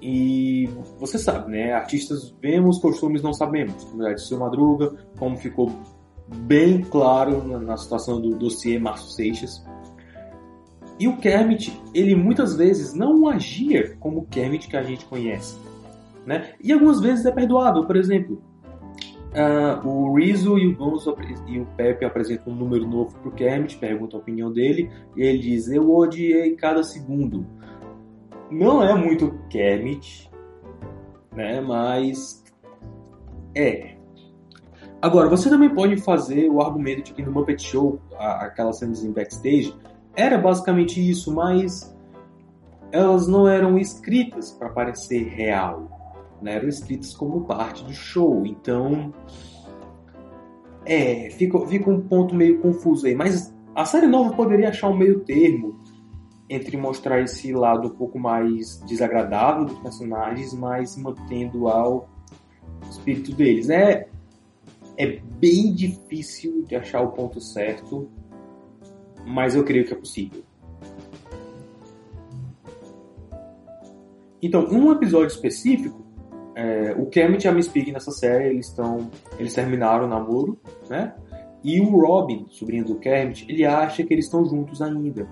E 0.00 0.66
você 0.98 1.18
sabe, 1.18 1.50
né? 1.52 1.74
Artistas 1.74 2.34
vemos, 2.40 2.78
costumes 2.78 3.20
não 3.22 3.34
sabemos. 3.34 3.84
Como 3.84 4.02
é 4.06 4.14
de 4.14 4.26
seu 4.26 4.38
Madruga, 4.38 4.94
como 5.18 5.36
ficou 5.36 5.70
bem 6.26 6.80
claro 6.80 7.46
na 7.58 7.76
situação 7.76 8.18
do 8.18 8.30
dossiê 8.30 8.78
Márcio 8.78 9.10
Seixas. 9.10 9.62
E 10.98 11.06
o 11.06 11.18
Kermit, 11.18 11.78
ele 11.92 12.14
muitas 12.14 12.56
vezes 12.56 12.94
não 12.94 13.28
agia 13.28 13.94
como 14.00 14.20
o 14.20 14.26
Kermit 14.26 14.68
que 14.68 14.76
a 14.78 14.82
gente 14.82 15.04
conhece. 15.04 15.54
Né? 16.24 16.54
E 16.62 16.72
algumas 16.72 16.98
vezes 17.02 17.26
é 17.26 17.30
perdoável. 17.30 17.84
Por 17.84 17.96
exemplo, 17.96 18.42
uh, 19.34 19.86
o 19.86 20.14
Rizzo 20.14 20.58
e 20.58 20.66
o 20.66 20.76
Gonzo 20.76 21.14
e 21.46 21.60
o 21.60 21.66
Pepe 21.76 22.04
apresentam 22.04 22.52
um 22.52 22.56
número 22.56 22.86
novo 22.86 23.16
para 23.18 23.28
o 23.28 23.32
Kermit, 23.32 23.76
perguntam 23.78 24.18
a 24.18 24.22
opinião 24.22 24.52
dele, 24.52 24.90
e 25.16 25.22
ele 25.22 25.38
diz: 25.38 25.68
Eu 25.68 25.90
odiei 25.90 26.54
cada 26.56 26.82
segundo. 26.82 27.46
Não 28.50 28.82
é 28.82 28.94
muito 28.94 29.38
Kermit, 29.50 30.30
né? 31.34 31.60
mas 31.60 32.44
é. 33.54 33.94
Agora, 35.02 35.28
você 35.28 35.50
também 35.50 35.68
pode 35.68 35.96
fazer 35.98 36.48
o 36.48 36.62
argumento 36.62 37.02
de 37.02 37.12
que 37.12 37.22
no 37.22 37.30
Muppet 37.30 37.62
Show, 37.62 38.00
aquelas 38.18 38.78
cenas 38.78 39.04
em 39.04 39.12
backstage, 39.12 39.74
era 40.16 40.38
basicamente 40.38 40.98
isso, 40.98 41.34
mas 41.34 41.94
elas 42.90 43.26
não 43.26 43.46
eram 43.46 43.76
escritas 43.76 44.52
para 44.52 44.70
parecer 44.70 45.24
real, 45.24 45.88
né? 46.40 46.56
eram 46.56 46.68
escritas 46.68 47.14
como 47.14 47.44
parte 47.44 47.84
do 47.84 47.92
show. 47.92 48.44
Então, 48.46 49.12
é, 50.84 51.30
fica, 51.30 51.58
fica 51.66 51.90
um 51.90 52.00
ponto 52.00 52.34
meio 52.34 52.60
confuso 52.60 53.06
aí. 53.06 53.14
Mas 53.14 53.54
a 53.74 53.84
série 53.84 54.06
nova 54.06 54.34
poderia 54.34 54.68
achar 54.68 54.88
um 54.88 54.96
meio 54.96 55.20
termo 55.20 55.80
entre 56.48 56.76
mostrar 56.76 57.20
esse 57.20 57.52
lado 57.52 57.88
um 57.88 57.94
pouco 57.94 58.18
mais 58.18 58.80
desagradável 58.86 59.64
dos 59.64 59.78
personagens, 59.78 60.52
mas 60.52 60.96
mantendo 60.96 61.68
ao 61.68 62.08
espírito 62.90 63.32
deles. 63.32 63.70
É, 63.70 64.08
é 64.96 65.18
bem 65.40 65.74
difícil 65.74 66.64
de 66.66 66.76
achar 66.76 67.00
o 67.00 67.12
ponto 67.12 67.40
certo, 67.40 68.08
mas 69.26 69.54
eu 69.54 69.64
creio 69.64 69.86
que 69.86 69.92
é 69.92 69.96
possível. 69.96 70.42
Então, 74.42 74.66
um 74.66 74.92
episódio 74.92 75.28
específico, 75.28 76.03
é, 76.54 76.94
o 76.96 77.06
Kermit 77.06 77.44
e 77.44 77.48
a 77.48 77.52
Miss 77.52 77.68
Piggy 77.68 77.92
nessa 77.92 78.10
série, 78.10 78.50
eles 78.50 78.68
estão, 78.68 79.10
eles 79.38 79.54
terminaram 79.54 80.04
o 80.04 80.08
namoro, 80.08 80.58
né? 80.88 81.14
E 81.62 81.80
o 81.80 81.98
Robin, 81.98 82.46
sobrinho 82.50 82.84
do 82.84 82.96
Kermit, 82.96 83.46
ele 83.48 83.64
acha 83.64 84.04
que 84.04 84.12
eles 84.12 84.26
estão 84.26 84.44
juntos 84.44 84.82
ainda, 84.82 85.26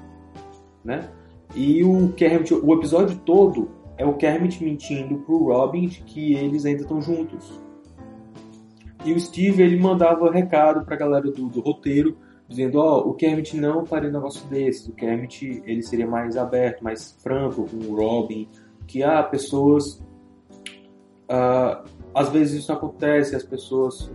né? 0.85 1.09
E 1.55 1.85
o 1.85 2.13
Kermit, 2.15 2.55
o 2.55 2.75
episódio 2.75 3.19
todo 3.19 3.71
é 3.99 4.07
o 4.07 4.15
Kermit 4.15 4.65
mentindo 4.65 5.19
pro 5.19 5.45
Robin 5.45 5.87
de 5.87 6.01
que 6.03 6.35
eles 6.35 6.65
ainda 6.65 6.83
estão 6.83 7.01
juntos. 7.01 7.61
E 9.05 9.13
o 9.13 9.21
Steve, 9.21 9.63
ele 9.63 9.79
mandava 9.79 10.31
recado 10.31 10.85
pra 10.85 10.97
galera 10.97 11.31
do, 11.31 11.49
do 11.49 11.61
roteiro, 11.61 12.17
dizendo, 12.49 12.79
ó, 12.79 12.99
oh, 12.99 13.11
o 13.11 13.15
Kermit 13.15 13.57
não 13.57 13.85
faria 13.85 14.09
um 14.09 14.13
negócio 14.13 14.47
desse, 14.49 14.91
o 14.91 14.95
Kermit, 14.95 15.63
ele 15.67 15.83
seria 15.83 16.07
mais 16.07 16.37
aberto, 16.37 16.83
mais 16.83 17.17
franco 17.23 17.67
com 17.69 17.77
o 17.77 17.97
Robin, 17.97 18.49
que, 18.87 19.03
ah, 19.03 19.23
pessoas... 19.23 20.03
Uh, 21.31 21.89
às 22.15 22.29
vezes 22.29 22.63
isso 22.63 22.73
acontece, 22.73 23.35
as 23.35 23.43
pessoas 23.43 24.11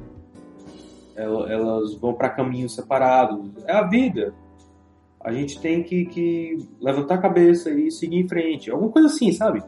elas 1.17 1.95
vão 1.95 2.13
para 2.13 2.29
caminhos 2.29 2.75
separados. 2.75 3.49
É 3.65 3.73
a 3.73 3.81
vida. 3.81 4.33
A 5.19 5.33
gente 5.33 5.59
tem 5.59 5.83
que, 5.83 6.05
que 6.05 6.57
levantar 6.79 7.15
a 7.15 7.17
cabeça 7.17 7.71
e 7.71 7.91
seguir 7.91 8.17
em 8.17 8.27
frente. 8.27 8.69
Alguma 8.69 8.91
coisa 8.91 9.07
assim, 9.07 9.31
sabe? 9.31 9.63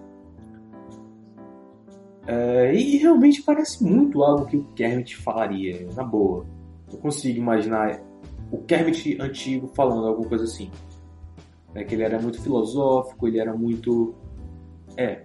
É, 2.28 2.76
e 2.76 2.98
realmente 2.98 3.42
parece 3.42 3.84
muito 3.84 4.24
algo 4.24 4.46
que 4.46 4.56
o 4.56 4.64
Kermit 4.76 5.18
falaria, 5.18 5.88
na 5.96 6.04
boa. 6.04 6.46
Eu 6.92 7.00
consigo 7.00 7.40
imaginar 7.40 8.00
o 8.52 8.60
Kermit 8.60 9.20
antigo 9.20 9.68
falando 9.74 10.08
alguma 10.08 10.30
coisa 10.30 10.44
assim. 10.44 10.70
É, 11.74 11.84
que 11.84 11.96
ele 11.96 12.04
era 12.04 12.20
muito 12.20 12.42
filosófico, 12.42 13.28
ele 13.28 13.40
era 13.40 13.54
muito. 13.54 14.14
É. 14.96 15.24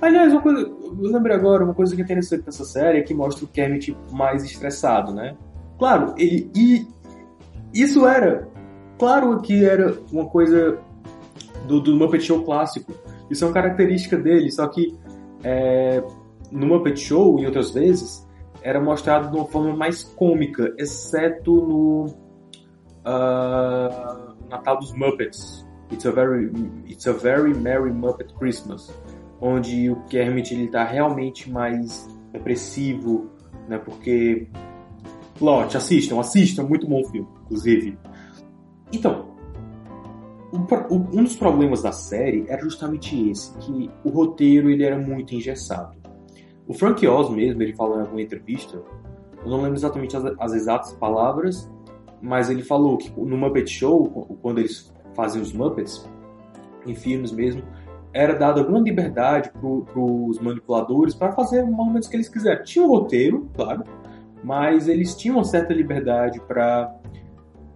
Aliás, 0.00 0.32
uma 0.32 0.42
coisa. 0.42 0.60
Eu 0.60 1.10
lembrei 1.10 1.36
agora, 1.36 1.64
uma 1.64 1.74
coisa 1.74 1.94
que 1.94 2.02
é 2.02 2.04
interessante 2.04 2.44
nessa 2.46 2.64
série 2.64 2.98
é 2.98 3.02
que 3.02 3.14
mostra 3.14 3.44
o 3.44 3.48
Kermit 3.48 3.96
mais 4.12 4.44
estressado, 4.44 5.12
né? 5.12 5.36
Claro, 5.78 6.14
ele. 6.16 6.50
E 6.54 6.86
isso 7.72 8.06
era. 8.06 8.48
Claro 8.98 9.40
que 9.40 9.64
era 9.64 9.96
uma 10.10 10.26
coisa 10.26 10.78
do, 11.66 11.80
do 11.80 11.94
Muppet 11.96 12.24
Show 12.24 12.42
clássico. 12.42 12.92
Isso 13.30 13.44
é 13.44 13.48
uma 13.48 13.54
característica 13.54 14.16
dele, 14.16 14.50
só 14.50 14.66
que 14.68 14.96
é, 15.42 16.02
no 16.50 16.66
Muppet 16.66 16.98
Show, 16.98 17.38
em 17.38 17.46
outras 17.46 17.72
vezes, 17.72 18.26
era 18.62 18.80
mostrado 18.80 19.30
de 19.30 19.36
uma 19.36 19.46
forma 19.46 19.76
mais 19.76 20.02
cômica, 20.02 20.74
exceto 20.78 21.54
no 21.54 22.06
uh, 23.04 24.34
Natal 24.48 24.78
dos 24.78 24.92
Muppets. 24.92 25.66
It's 25.92 26.04
a 26.04 26.10
very, 26.10 26.50
it's 26.88 27.06
a 27.06 27.12
very 27.12 27.54
merry 27.54 27.92
Muppet 27.92 28.34
Christmas, 28.34 28.92
onde 29.40 29.90
o 29.90 29.96
Kermit 30.04 30.54
ele 30.54 30.68
tá 30.68 30.84
realmente 30.84 31.50
mais 31.50 32.08
depressivo, 32.32 33.30
né? 33.68 33.78
Porque 33.78 34.48
Plot, 35.38 35.76
assistam, 35.76 36.18
assistam, 36.18 36.64
muito 36.64 36.86
bom 36.86 37.04
filme, 37.04 37.28
inclusive. 37.44 37.98
Então, 38.92 39.36
um 40.52 41.22
dos 41.22 41.36
problemas 41.36 41.82
da 41.82 41.92
série 41.92 42.46
era 42.48 42.62
justamente 42.62 43.30
esse, 43.30 43.56
que 43.58 43.90
o 44.04 44.08
roteiro 44.08 44.70
ele 44.70 44.84
era 44.84 44.98
muito 44.98 45.34
engessado. 45.34 45.96
O 46.66 46.72
Frank 46.72 47.06
Oz 47.06 47.30
mesmo, 47.30 47.62
ele 47.62 47.74
falou 47.74 47.98
em 47.98 48.00
alguma 48.00 48.22
entrevista, 48.22 48.82
eu 49.44 49.50
não 49.50 49.58
lembro 49.58 49.76
exatamente 49.76 50.16
as, 50.16 50.24
as 50.38 50.52
exatas 50.52 50.92
palavras, 50.94 51.70
mas 52.20 52.48
ele 52.48 52.62
falou 52.62 52.96
que 52.96 53.10
no 53.20 53.36
Muppet 53.36 53.70
Show, 53.70 54.38
quando 54.40 54.58
eles 54.58 54.92
fazem 55.14 55.40
os 55.40 55.52
Muppets, 55.52 56.08
em 56.86 56.94
filmes 56.94 57.32
mesmo, 57.32 57.62
era 58.16 58.34
dada 58.34 58.60
alguma 58.60 58.80
liberdade 58.80 59.50
para 59.50 59.68
os 60.00 60.40
manipuladores 60.40 61.14
para 61.14 61.32
fazer 61.32 61.62
momentos 61.64 62.08
que 62.08 62.16
eles 62.16 62.30
quiserem. 62.30 62.64
Tinha 62.64 62.84
um 62.84 62.88
roteiro, 62.88 63.50
claro, 63.54 63.84
mas 64.42 64.88
eles 64.88 65.14
tinham 65.14 65.36
uma 65.36 65.44
certa 65.44 65.74
liberdade 65.74 66.40
para 66.40 66.94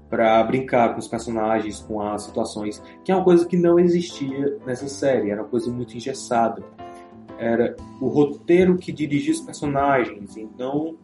para 0.09 0.42
brincar 0.42 0.92
com 0.92 0.99
os 0.99 1.06
personagens, 1.06 1.78
com 1.78 2.02
as 2.02 2.23
situações, 2.23 2.82
que 3.04 3.12
é 3.12 3.14
uma 3.14 3.23
coisa 3.23 3.47
que 3.47 3.56
não 3.56 3.78
existia 3.78 4.59
nessa 4.66 4.88
série, 4.88 5.30
era 5.30 5.40
uma 5.40 5.49
coisa 5.49 5.70
muito 5.70 5.97
engessada. 5.97 6.64
Era 7.38 7.76
o 8.00 8.09
roteiro 8.09 8.76
que 8.76 8.90
dirigia 8.90 9.32
os 9.32 9.40
personagens, 9.40 10.37
então 10.37 10.97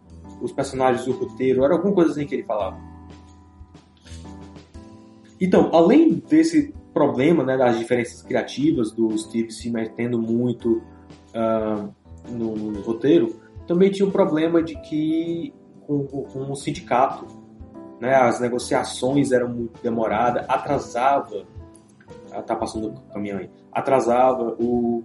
os 0.42 0.50
personagens 0.50 1.04
do 1.04 1.12
roteiro, 1.12 1.64
era 1.64 1.74
alguma 1.74 1.94
coisa 1.94 2.10
assim 2.10 2.26
que 2.26 2.34
ele 2.34 2.42
falava. 2.42 2.80
Então, 5.40 5.70
além 5.72 6.14
desse 6.14 6.74
problema 6.96 7.44
né, 7.44 7.58
das 7.58 7.78
diferenças 7.78 8.22
criativas 8.22 8.90
do 8.90 9.18
Steve 9.18 9.50
se 9.50 9.70
metendo 9.70 10.18
muito 10.18 10.82
uh, 11.34 11.92
no, 12.26 12.56
no 12.56 12.80
roteiro, 12.80 13.38
também 13.66 13.90
tinha 13.90 14.08
o 14.08 14.10
problema 14.10 14.62
de 14.62 14.80
que 14.80 15.52
com, 15.86 16.06
com 16.06 16.50
o 16.50 16.56
sindicato, 16.56 17.26
né, 18.00 18.14
as 18.14 18.40
negociações 18.40 19.30
eram 19.30 19.50
muito 19.50 19.78
demoradas, 19.82 20.46
atrasava, 20.48 21.44
ah, 22.32 22.40
tá 22.40 22.56
passando 22.56 22.88
o 22.88 23.12
caminhão 23.12 23.40
aí, 23.40 23.50
atrasava 23.70 24.56
o, 24.58 25.04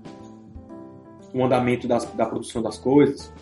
o 1.33 1.43
andamento 1.43 1.89
das, 1.89 2.05
da 2.13 2.25
produção 2.25 2.61
das 2.61 2.77
coisas. 2.77 3.33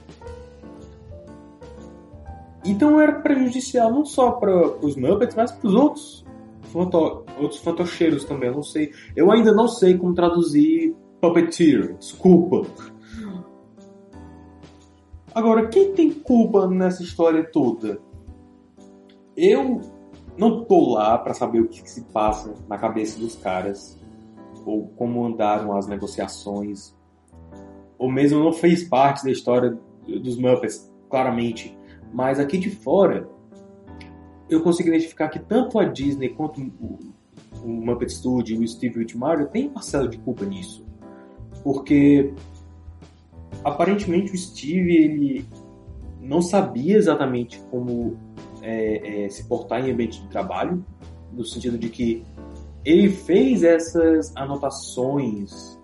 Então 2.65 3.00
era 3.00 3.20
prejudicial 3.20 3.91
não 3.91 4.03
só 4.03 4.32
para 4.32 4.51
os 4.84 4.96
Muppets, 4.96 5.36
mas 5.36 5.51
para 5.51 5.68
os 5.68 5.75
outros 5.75 6.25
outros 6.74 7.60
fantocheiros 7.62 8.26
também. 8.26 8.50
Eu 8.50 8.56
não 8.56 8.64
sei, 8.64 8.92
eu 9.16 9.32
ainda 9.32 9.54
não 9.54 9.68
sei 9.68 9.98
como 9.98 10.14
traduzir 10.14 10.96
puppeteer. 11.22 11.98
Desculpa. 11.98 12.66
Agora, 15.34 15.68
quem 15.68 15.94
tem 15.94 16.12
culpa 16.12 16.68
nessa 16.68 17.04
história 17.04 17.44
toda? 17.44 18.00
Eu 19.36 19.82
não 20.38 20.64
tô 20.64 20.94
lá 20.94 21.17
para 21.17 21.34
saber 21.34 21.62
o 21.62 21.67
que, 21.67 21.82
que 21.84 21.89
se 21.89 22.02
passa 22.06 22.54
na 22.67 22.78
cabeça 22.78 23.20
dos 23.20 23.36
caras, 23.36 24.00
ou 24.65 24.88
como 24.96 25.26
andaram 25.26 25.76
as 25.78 25.88
negociações, 25.88 26.96
ou 27.98 28.12
mesmo 28.12 28.43
não 28.43 28.54
fez 28.54 28.84
parte 28.84 29.24
da 29.24 29.32
história 29.32 29.78
dos 30.08 30.38
Muppets, 30.38 30.91
claramente. 31.10 31.78
Mas 32.13 32.39
aqui 32.39 32.58
de 32.58 32.70
fora, 32.70 33.30
eu 34.50 34.62
consigo 34.62 34.90
identificar 34.90 35.30
que 35.30 35.40
tanto 35.40 35.80
a 35.80 35.86
Disney 35.86 36.30
quanto 36.30 36.62
o, 36.62 37.00
o 37.64 37.68
Muppet 37.68 38.12
Studio 38.12 38.62
e 38.62 38.66
o 38.66 38.68
Steve 38.68 39.00
Whitmire 39.00 39.48
têm 39.52 39.70
parcela 39.70 40.08
de 40.08 40.18
culpa 40.18 40.46
nisso. 40.46 40.86
Porque 41.64 42.34
aparentemente 43.64 44.34
o 44.34 44.38
Steve 44.38 44.96
ele 44.96 45.46
não 46.22 46.42
sabia 46.42 46.98
exatamente 46.98 47.60
como 47.70 48.18
é, 48.62 49.26
é, 49.26 49.30
se 49.30 49.44
portar 49.46 49.86
em 49.86 49.92
ambiente 49.92 50.22
de 50.22 50.28
trabalho, 50.28 50.84
no 51.32 51.46
sentido 51.46 51.78
de 51.78 51.90
que 51.90 52.24
ele 52.84 53.10
fez 53.10 53.64
essas 53.64 54.36
anotações 54.36 55.80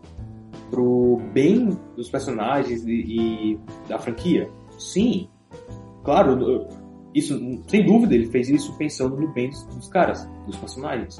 pro 0.69 1.21
bem 1.33 1.77
dos 1.95 2.09
personagens 2.09 2.83
e, 2.85 2.91
e 2.91 3.59
da 3.87 3.99
franquia. 3.99 4.49
Sim, 4.77 5.29
claro, 6.03 6.67
isso 7.15 7.39
sem 7.67 7.85
dúvida 7.85 8.13
ele 8.13 8.27
fez 8.27 8.49
isso 8.49 8.77
pensando 8.77 9.15
no 9.15 9.29
bem 9.29 9.49
dos, 9.49 9.87
caras, 9.87 10.29
dos 10.45 10.57
personagens. 10.57 11.17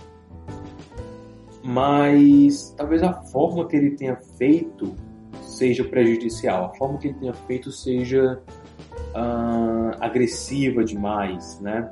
Mas 1.64 2.76
talvez 2.78 3.02
a 3.02 3.14
forma 3.14 3.66
que 3.66 3.78
ele 3.78 3.92
tenha 3.92 4.18
feito 4.38 4.94
seja 5.42 5.86
prejudicial, 5.86 6.66
a 6.66 6.76
forma 6.76 6.98
que 6.98 7.08
ele 7.08 7.18
tenha 7.18 7.34
feito 7.34 7.72
seja 7.72 8.42
uh, 9.16 9.98
agressiva 10.02 10.84
demais, 10.84 11.60
né? 11.62 11.90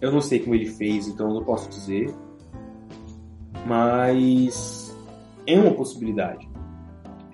Eu 0.00 0.10
não 0.10 0.22
sei 0.22 0.40
como 0.40 0.54
ele 0.54 0.66
fez, 0.66 1.06
então 1.06 1.28
eu 1.28 1.34
não 1.34 1.44
posso 1.44 1.68
dizer, 1.68 2.12
mas 3.66 4.96
é 5.46 5.58
uma 5.58 5.74
possibilidade. 5.74 6.48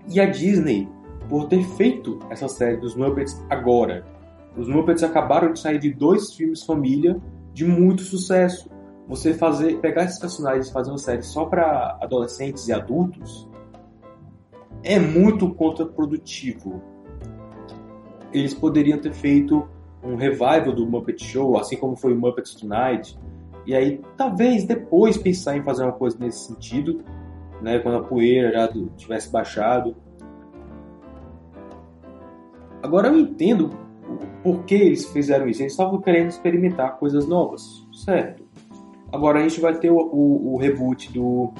E 0.08 0.20
a 0.20 0.26
Disney, 0.26 0.88
por 1.28 1.46
ter 1.46 1.62
feito 1.76 2.18
essa 2.28 2.48
série 2.48 2.76
dos 2.76 2.96
Muppets 2.96 3.40
agora, 3.48 4.04
os 4.56 4.68
Muppets 4.68 5.02
acabaram 5.02 5.52
de 5.52 5.60
sair 5.60 5.78
de 5.78 5.92
dois 5.92 6.32
filmes 6.34 6.62
família 6.62 7.20
de 7.52 7.64
muito 7.64 8.02
sucesso. 8.02 8.70
Você 9.06 9.32
fazer, 9.34 9.78
pegar 9.80 10.04
esses 10.04 10.18
personagens 10.18 10.68
e 10.68 10.72
fazer 10.72 10.90
uma 10.90 10.98
série 10.98 11.22
só 11.22 11.46
para 11.46 11.98
adolescentes 12.00 12.68
e 12.68 12.72
adultos 12.72 13.48
é 14.82 14.98
muito 14.98 15.52
contraprodutivo. 15.54 16.82
Eles 18.32 18.52
poderiam 18.52 18.98
ter 18.98 19.12
feito 19.12 19.66
um 20.02 20.14
revival 20.14 20.72
do 20.72 20.86
Muppet 20.86 21.24
Show, 21.24 21.56
assim 21.58 21.76
como 21.76 21.96
foi 21.96 22.12
o 22.12 22.16
Muppets 22.16 22.54
Tonight, 22.54 23.18
e 23.66 23.74
aí 23.74 24.00
talvez 24.16 24.64
depois 24.64 25.16
pensar 25.16 25.56
em 25.56 25.62
fazer 25.62 25.82
uma 25.82 25.92
coisa 25.92 26.16
nesse 26.18 26.46
sentido, 26.46 27.02
né, 27.60 27.78
quando 27.80 27.98
a 27.98 28.02
poeira 28.02 28.52
já 28.52 28.68
tivesse 28.96 29.30
baixado. 29.30 29.96
Agora 32.82 33.08
eu 33.08 33.18
entendo 33.18 33.70
por 34.42 34.64
que 34.64 34.74
eles 34.74 35.06
fizeram 35.06 35.48
isso. 35.48 35.62
Eles 35.62 35.72
estavam 35.72 36.00
querendo 36.00 36.28
experimentar 36.28 36.98
coisas 36.98 37.26
novas, 37.26 37.86
certo? 37.92 38.44
Agora 39.12 39.40
a 39.40 39.42
gente 39.42 39.60
vai 39.60 39.74
ter 39.78 39.90
o, 39.90 39.96
o, 39.96 40.54
o 40.54 40.58
reboot 40.58 41.12
do 41.12 41.52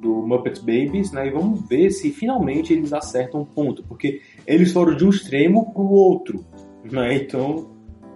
do 0.00 0.26
Muppet 0.26 0.60
Babies, 0.60 1.12
né? 1.12 1.28
E 1.28 1.30
vamos 1.30 1.60
ver 1.68 1.90
se 1.90 2.10
finalmente 2.10 2.72
eles 2.72 2.92
acertam 2.92 3.42
um 3.42 3.44
ponto, 3.44 3.84
porque 3.84 4.22
eles 4.46 4.72
foram 4.72 4.96
de 4.96 5.04
um 5.04 5.10
extremo 5.10 5.72
para 5.72 5.82
o 5.82 5.92
outro, 5.92 6.44
né? 6.90 7.14
Então, 7.14 7.68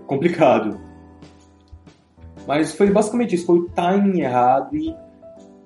complicado. 0.06 0.80
Mas 2.46 2.74
foi 2.74 2.90
basicamente 2.90 3.34
isso, 3.34 3.46
foi 3.46 3.58
o 3.58 3.68
timing 3.68 4.20
errado 4.20 4.74
e 4.76 4.94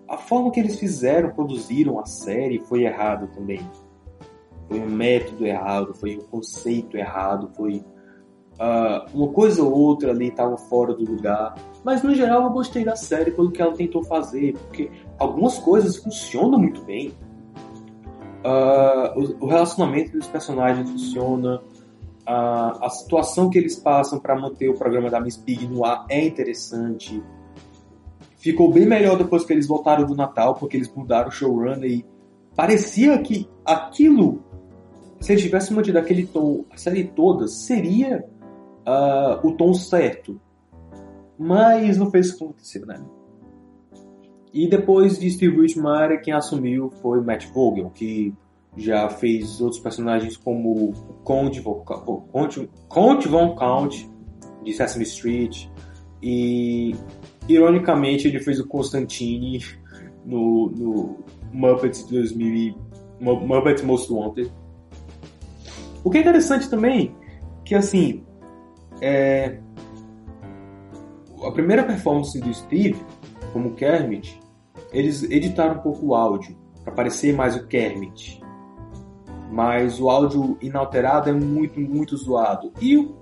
a 0.09 0.17
forma 0.17 0.51
que 0.51 0.61
eles 0.61 0.79
fizeram, 0.79 1.31
produziram 1.31 1.99
a 1.99 2.07
série 2.07 2.59
foi 2.61 2.83
errado 2.83 3.29
também. 3.29 3.61
Foi 4.69 4.81
um 4.81 4.89
método 4.89 5.47
errado, 5.47 5.95
foi 5.95 6.17
um 6.17 6.23
conceito 6.23 6.97
errado, 6.97 7.51
foi 7.57 7.85
Uh, 8.59 9.17
uma 9.17 9.29
coisa 9.29 9.63
ou 9.63 9.73
outra 9.73 10.11
ali 10.11 10.29
estava 10.29 10.57
fora 10.57 10.93
do 10.93 11.05
lugar, 11.05 11.55
mas 11.85 12.03
no 12.03 12.13
geral 12.13 12.43
eu 12.43 12.51
gostei 12.51 12.85
da 12.85 12.97
série 12.97 13.31
pelo 13.31 13.53
que 13.53 13.63
ela 13.63 13.73
tentou 13.73 14.03
fazer, 14.03 14.55
porque 14.55 14.91
algumas 15.17 15.59
coisas 15.59 15.97
funcionam 15.97 16.59
muito 16.59 16.83
bem. 16.83 17.13
Uh, 18.45 19.37
o, 19.41 19.45
o, 19.45 19.47
relacionamento 19.47 20.11
dos 20.11 20.27
personagens 20.27 20.91
funciona, 20.91 21.63
uh, 22.29 22.85
a 22.85 22.89
situação 22.91 23.49
que 23.49 23.59
eles 23.59 23.77
passam 23.77 24.19
para 24.19 24.35
manter 24.35 24.69
o 24.69 24.75
programa 24.75 25.09
da 25.09 25.21
Miss 25.21 25.37
Pig 25.37 25.69
no 25.69 25.85
ar 25.85 26.05
é 26.09 26.27
interessante. 26.27 27.23
Ficou 28.39 28.73
bem 28.73 28.87
melhor 28.87 29.17
depois 29.17 29.45
que 29.45 29.53
eles 29.53 29.69
voltaram 29.69 30.05
do 30.05 30.17
Natal, 30.17 30.55
porque 30.55 30.77
eles 30.77 30.93
mudaram 30.93 31.29
o 31.29 31.33
showrunner 31.33 31.89
e 31.89 32.05
parecia 32.57 33.17
que 33.19 33.49
aquilo, 33.65 34.43
se 35.21 35.33
eles 35.33 35.45
tivessem 35.45 35.77
mantido 35.77 35.99
aquele 35.99 36.27
tom 36.27 36.65
a 36.73 36.77
série 36.77 37.05
toda, 37.05 37.47
seria 37.47 38.25
uh, 38.89 39.47
o 39.47 39.53
tom 39.53 39.75
certo. 39.75 40.41
Mas 41.39 41.97
não 41.97 42.11
fez 42.11 42.27
isso 42.29 42.45
acontecer, 42.45 42.85
né? 42.87 43.01
E 44.53 44.69
depois 44.69 45.19
de 45.19 45.31
Steve 45.31 45.61
Whitmire, 45.61 46.21
quem 46.23 46.33
assumiu 46.33 46.91
foi 47.03 47.21
Matt 47.21 47.47
Vogel, 47.53 47.91
que 47.91 48.35
já 48.77 49.09
fez 49.09 49.61
outros 49.61 49.81
personagens 49.81 50.37
como 50.37 50.93
Conde, 51.23 51.63
Conde, 51.63 52.71
Conde 52.89 53.29
Von 53.29 53.55
Count, 53.55 54.09
de 54.65 54.73
Sesame 54.73 55.05
Street, 55.05 55.67
e 56.23 56.95
ironicamente 57.49 58.27
ele 58.27 58.41
fez 58.41 58.59
o 58.59 58.67
Constantine 58.67 59.61
no, 60.25 60.71
no, 60.71 61.17
Muppets 61.53 62.05
2000 62.05 62.75
Muppets 63.21 63.83
Most 63.83 64.13
Wanted. 64.13 64.51
O 66.05 66.11
que 66.11 66.19
é 66.19 66.21
interessante 66.21 66.69
também, 66.71 67.15
que 67.65 67.75
assim, 67.75 68.23
é... 69.01 69.59
a 71.43 71.51
primeira 71.53 71.85
performance 71.85 72.39
do 72.41 72.53
Steve, 72.53 73.01
como 73.53 73.75
Kermit, 73.75 74.41
eles 74.93 75.23
editaram 75.25 75.77
um 75.77 75.79
pouco 75.79 76.07
o 76.07 76.15
áudio, 76.15 76.57
para 76.85 76.93
parecer 76.93 77.35
mais 77.35 77.57
o 77.57 77.67
Kermit. 77.67 78.43
Mas 79.51 80.01
o 80.01 80.09
áudio 80.11 80.57
inalterado 80.61 81.31
é 81.31 81.33
muito, 81.33 81.81
muito 81.81 82.17
zoado. 82.17 82.73
E 82.81 82.97
o 82.97 83.17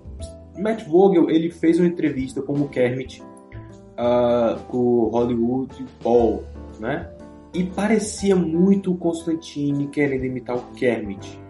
Matt 0.59 0.85
Vogel, 0.85 1.31
ele 1.31 1.51
fez 1.51 1.79
uma 1.79 1.89
entrevista 1.89 2.43
como 2.43 2.69
Kermit 2.69 3.23
uh, 3.23 4.61
com 4.69 4.79
o 4.79 5.09
Hollywood 5.09 5.85
Bowl, 6.03 6.45
né? 6.81 7.11
E 7.55 7.65
parecia 7.65 8.37
muito 8.37 8.93
o 8.93 8.97
Constantine 8.97 9.87
querendo 9.89 10.25
imitar 10.25 10.57
o 10.57 10.62
Kermit. 10.75 11.41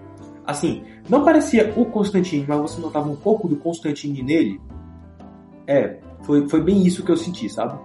Assim, 0.47 0.85
não 1.09 1.25
parecia 1.25 1.73
o 1.77 1.85
Constantine, 1.87 2.45
mas 2.47 2.61
você 2.61 2.81
notava 2.81 3.09
um 3.09 3.17
pouco 3.17 3.49
do 3.49 3.57
Constantine 3.57 4.23
nele. 4.23 4.61
É, 5.67 5.99
foi, 6.23 6.49
foi 6.49 6.63
bem 6.63 6.87
isso 6.87 7.05
que 7.05 7.11
eu 7.11 7.17
senti, 7.17 7.49
sabe? 7.49 7.79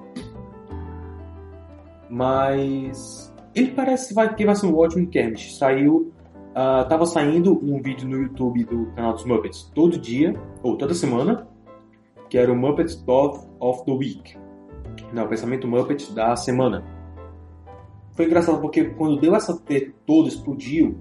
Mas 2.10 3.34
ele 3.56 3.72
parece 3.72 4.14
que 4.36 4.46
vai 4.46 4.56
ser 4.56 4.68
um 4.68 4.78
ótimo 4.78 5.08
Kermit. 5.08 5.54
Saiu, 5.54 6.12
uh, 6.52 6.88
tava 6.88 7.06
saindo 7.06 7.60
um 7.64 7.82
vídeo 7.82 8.08
no 8.08 8.18
YouTube 8.18 8.64
do 8.66 8.86
canal 8.96 9.14
dos 9.14 9.26
Muppets 9.26 9.64
todo 9.74 9.98
dia, 9.98 10.36
ou 10.62 10.78
toda 10.78 10.94
semana, 10.94 11.48
que 12.30 12.38
era 12.38 12.52
o 12.52 12.56
Muppets 12.56 12.96
Thought 12.96 13.40
of 13.60 13.84
the 13.86 13.92
Week. 13.92 14.38
Não, 15.12 15.26
o 15.26 15.28
pensamento 15.28 15.68
Muppet 15.68 16.14
da 16.14 16.36
semana. 16.36 16.84
Foi 18.14 18.26
engraçado 18.26 18.62
porque 18.62 18.86
quando 18.86 19.20
deu 19.20 19.36
essa 19.36 19.58
treta 19.58 19.92
toda, 20.06 20.28
explodiu, 20.28 20.98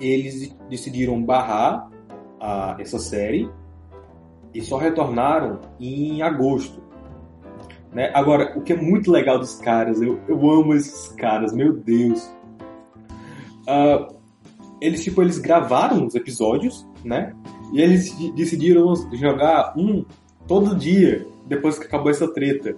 eles 0.00 0.54
decidiram 0.68 1.22
barrar 1.22 1.88
a, 2.40 2.76
essa 2.78 2.98
série 2.98 3.50
e 4.54 4.60
só 4.60 4.76
retornaram 4.76 5.60
em 5.78 6.22
agosto. 6.22 6.82
Né? 7.92 8.10
Agora, 8.14 8.58
o 8.58 8.62
que 8.62 8.72
é 8.72 8.76
muito 8.76 9.10
legal 9.10 9.38
dos 9.38 9.56
caras, 9.56 10.00
eu, 10.00 10.20
eu 10.28 10.50
amo 10.50 10.74
esses 10.74 11.08
caras, 11.14 11.52
meu 11.52 11.72
Deus. 11.72 12.22
Uh, 13.62 14.14
eles, 14.80 15.02
tipo, 15.02 15.22
eles 15.22 15.38
gravaram 15.38 16.04
os 16.06 16.14
episódios, 16.14 16.86
né? 17.04 17.34
E 17.72 17.80
eles 17.80 18.14
decidiram 18.34 18.94
jogar 19.14 19.74
um 19.76 20.04
todo 20.46 20.76
dia 20.76 21.26
depois 21.46 21.78
que 21.78 21.86
acabou 21.86 22.10
essa 22.10 22.32
treta. 22.32 22.76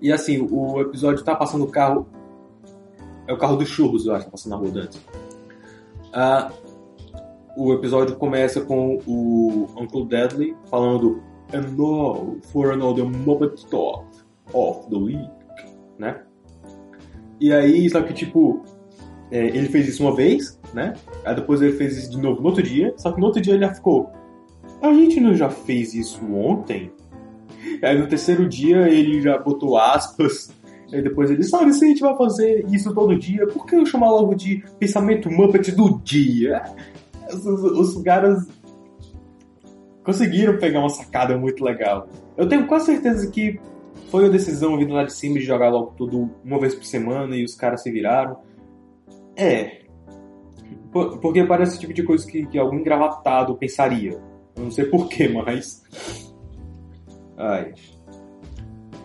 E 0.00 0.10
assim, 0.10 0.46
o 0.50 0.80
episódio 0.80 1.24
tá 1.24 1.34
passando 1.36 1.64
o 1.64 1.70
carro. 1.70 2.08
É 3.26 3.32
o 3.32 3.38
carro 3.38 3.56
dos 3.56 3.68
churros, 3.68 4.06
eu 4.06 4.14
acho, 4.14 4.30
passando 4.30 4.52
na 4.52 4.56
rua 4.56 4.82
antes. 4.82 5.00
Ah, 6.12 6.50
o 7.56 7.72
episódio 7.72 8.16
começa 8.16 8.60
com 8.60 8.98
o 9.06 9.66
Uncle 9.76 10.06
Deadly 10.06 10.56
falando 10.70 11.22
And 11.52 11.76
now 11.76 12.38
for 12.52 12.72
another 12.72 13.04
Muppet 13.04 13.66
Talk 13.68 14.06
of 14.52 14.88
the 14.88 14.96
Week, 14.96 15.30
né? 15.98 16.22
E 17.40 17.52
aí, 17.52 17.88
só 17.90 18.02
que 18.02 18.12
tipo, 18.12 18.62
é, 19.30 19.46
ele 19.46 19.68
fez 19.68 19.88
isso 19.88 20.02
uma 20.02 20.14
vez, 20.14 20.60
né? 20.72 20.94
Aí 21.24 21.34
depois 21.34 21.60
ele 21.60 21.72
fez 21.72 21.96
isso 21.96 22.10
de 22.10 22.18
novo 22.18 22.40
no 22.40 22.48
outro 22.48 22.62
dia, 22.62 22.94
só 22.96 23.10
que 23.10 23.20
no 23.20 23.26
outro 23.26 23.40
dia 23.40 23.54
ele 23.54 23.64
já 23.64 23.74
ficou. 23.74 24.10
A 24.80 24.92
gente 24.92 25.20
não 25.20 25.34
já 25.34 25.50
fez 25.50 25.94
isso 25.94 26.24
ontem? 26.32 26.92
Aí 27.82 27.98
no 27.98 28.06
terceiro 28.06 28.48
dia 28.48 28.88
ele 28.88 29.20
já 29.20 29.38
botou 29.38 29.76
aspas. 29.76 30.52
Aí 30.92 31.02
depois 31.02 31.30
ele, 31.30 31.44
sabe, 31.44 31.72
se 31.72 31.84
a 31.84 31.88
gente 31.88 32.00
vai 32.00 32.16
fazer 32.16 32.66
isso 32.70 32.92
todo 32.92 33.16
dia, 33.18 33.46
por 33.46 33.64
que 33.64 33.76
eu 33.76 33.86
chamar 33.86 34.10
logo 34.10 34.34
de 34.34 34.64
pensamento 34.78 35.30
Muppet 35.30 35.72
do 35.72 35.98
dia? 36.02 36.62
Os, 37.32 37.44
os 37.44 38.02
caras 38.02 38.46
conseguiram 40.02 40.58
pegar 40.58 40.80
uma 40.80 40.88
sacada 40.88 41.38
muito 41.38 41.64
legal. 41.64 42.08
Eu 42.36 42.48
tenho 42.48 42.66
quase 42.66 42.86
certeza 42.86 43.30
que 43.30 43.60
foi 44.10 44.26
a 44.26 44.28
decisão 44.28 44.76
vindo 44.76 44.92
lá 44.92 45.04
de 45.04 45.12
cima 45.12 45.38
de 45.38 45.44
jogar 45.44 45.68
logo 45.68 45.94
tudo 45.96 46.30
uma 46.44 46.58
vez 46.58 46.74
por 46.74 46.84
semana 46.84 47.36
e 47.36 47.44
os 47.44 47.54
caras 47.54 47.82
se 47.82 47.90
viraram. 47.90 48.38
É. 49.36 49.80
Porque 50.90 51.44
parece 51.44 51.76
o 51.76 51.80
tipo 51.80 51.94
de 51.94 52.02
coisa 52.02 52.26
que, 52.26 52.44
que 52.46 52.58
algum 52.58 52.78
engravatado 52.78 53.54
pensaria. 53.56 54.18
Eu 54.56 54.64
não 54.64 54.70
sei 54.70 54.86
porquê, 54.86 55.28
mas. 55.28 55.82
Ai. 57.36 57.72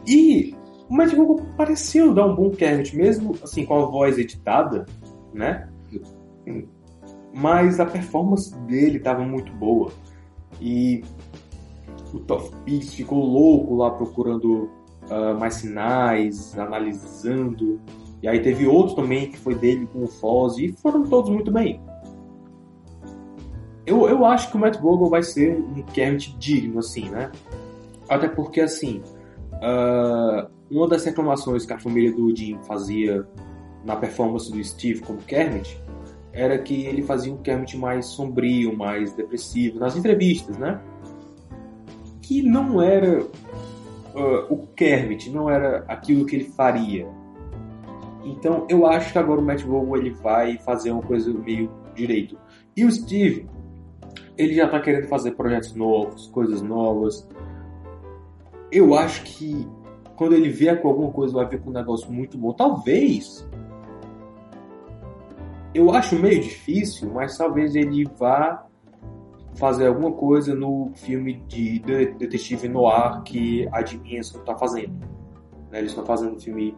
E 0.08 0.56
o 0.90 0.96
Matt 0.96 1.14
Google 1.16 1.42
pareceu 1.58 2.14
dar 2.14 2.28
um 2.28 2.36
bom 2.36 2.52
Kermit, 2.52 2.96
mesmo 2.96 3.36
assim 3.44 3.66
com 3.66 3.76
a 3.76 3.86
voz 3.86 4.18
editada, 4.18 4.86
né? 5.34 5.68
Mas 7.34 7.80
a 7.80 7.86
performance 7.86 8.56
dele 8.60 8.98
estava 8.98 9.24
muito 9.24 9.52
boa. 9.54 9.92
E 10.62 11.04
o 12.14 12.20
Top 12.20 12.50
Pix 12.64 12.94
ficou 12.94 13.24
louco 13.26 13.76
lá 13.76 13.92
procurando 13.92 14.70
uh, 15.10 15.38
mais 15.38 15.56
sinais, 15.56 16.58
analisando. 16.58 17.80
E 18.22 18.28
aí 18.28 18.40
teve 18.42 18.68
outro 18.68 18.96
também 18.96 19.30
que 19.30 19.38
foi 19.38 19.56
dele 19.56 19.88
com 19.88 20.04
o 20.04 20.08
Foz 20.08 20.58
e 20.58 20.72
foram 20.72 21.04
todos 21.04 21.30
muito 21.30 21.52
bem. 21.52 21.82
Eu, 23.86 24.08
eu 24.08 24.26
acho 24.26 24.50
que 24.50 24.58
o 24.58 24.60
Matt 24.60 24.80
Vogel 24.80 25.10
vai 25.10 25.22
ser 25.22 25.58
um 25.58 25.84
Kermit 25.84 26.36
digno, 26.38 26.80
assim, 26.80 27.10
né? 27.10 27.32
Até 28.10 28.28
porque, 28.28 28.62
assim, 28.62 29.02
uh, 29.54 30.50
uma 30.70 30.88
das 30.88 31.06
reclamações 31.06 31.66
que 31.66 31.74
a 31.74 31.80
família 31.80 32.12
do 32.12 32.36
Jim 32.36 32.58
fazia 32.64 33.28
na 33.84 33.96
performance 33.96 34.52
do 34.52 34.64
Steve 34.64 35.02
como 35.02 35.20
Kermit 35.20 35.80
era 36.34 36.58
que 36.58 36.86
ele 36.86 37.02
fazia 37.02 37.32
um 37.32 37.38
Kermit 37.38 37.78
mais 37.78 38.08
sombrio, 38.08 38.76
mais 38.76 39.14
depressivo, 39.14 39.80
nas 39.80 39.96
entrevistas, 39.96 40.58
né? 40.58 40.82
Que 42.22 42.42
não 42.42 42.82
era 42.82 43.22
uh, 43.22 44.54
o 44.54 44.68
Kermit, 44.76 45.30
não 45.30 45.50
era 45.50 45.86
aquilo 45.88 46.26
que 46.26 46.36
ele 46.36 46.46
faria. 46.46 47.08
Então 48.26 48.66
eu 48.70 48.86
acho 48.86 49.14
que 49.14 49.18
agora 49.18 49.40
o 49.40 49.46
Matt 49.46 49.62
Vogel 49.62 49.96
ele 49.98 50.10
vai 50.10 50.58
fazer 50.58 50.92
uma 50.92 51.04
coisa 51.04 51.32
meio 51.32 51.72
direito. 51.96 52.38
E 52.76 52.84
o 52.84 52.92
Steve, 52.92 53.48
ele 54.38 54.54
já 54.54 54.66
está 54.66 54.80
querendo 54.82 55.08
fazer 55.08 55.32
projetos 55.32 55.74
novos, 55.74 56.28
coisas 56.28 56.62
novas 56.62 57.26
eu 58.76 58.94
acho 58.94 59.24
que 59.24 59.66
quando 60.16 60.34
ele 60.34 60.50
vier 60.50 60.82
com 60.82 60.88
alguma 60.88 61.12
coisa, 61.12 61.34
vai 61.34 61.48
vir 61.48 61.62
com 61.62 61.70
um 61.70 61.74
negócio 61.74 62.12
muito 62.12 62.38
bom. 62.38 62.54
Talvez. 62.54 63.48
Eu 65.74 65.92
acho 65.92 66.18
meio 66.18 66.42
difícil, 66.42 67.12
mas 67.14 67.38
talvez 67.38 67.76
ele 67.76 68.06
vá 68.18 68.66
fazer 69.56 69.88
alguma 69.88 70.12
coisa 70.12 70.54
no 70.54 70.92
filme 70.96 71.44
de 71.48 71.80
detetive 71.80 72.68
noir 72.68 73.22
que 73.24 73.68
a 73.72 73.84
Jim 73.84 74.02
está 74.16 74.56
fazendo. 74.56 74.94
Né? 75.72 75.80
Eles 75.80 75.92
estão 75.92 76.06
fazendo 76.06 76.36
um 76.36 76.40
filme 76.40 76.76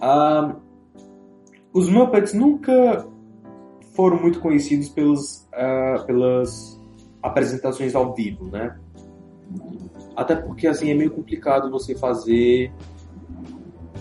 Um, 0.00 0.62
os 1.74 1.90
Muppets 1.90 2.32
nunca 2.32 3.11
foram 3.92 4.20
muito 4.20 4.40
conhecidos 4.40 4.88
pelos, 4.88 5.46
uh, 5.52 6.04
pelas 6.06 6.80
apresentações 7.22 7.94
ao 7.94 8.14
vivo, 8.14 8.46
né? 8.46 8.78
Até 10.16 10.34
porque 10.34 10.66
assim 10.66 10.90
é 10.90 10.94
meio 10.94 11.10
complicado 11.10 11.70
você 11.70 11.94
fazer 11.94 12.72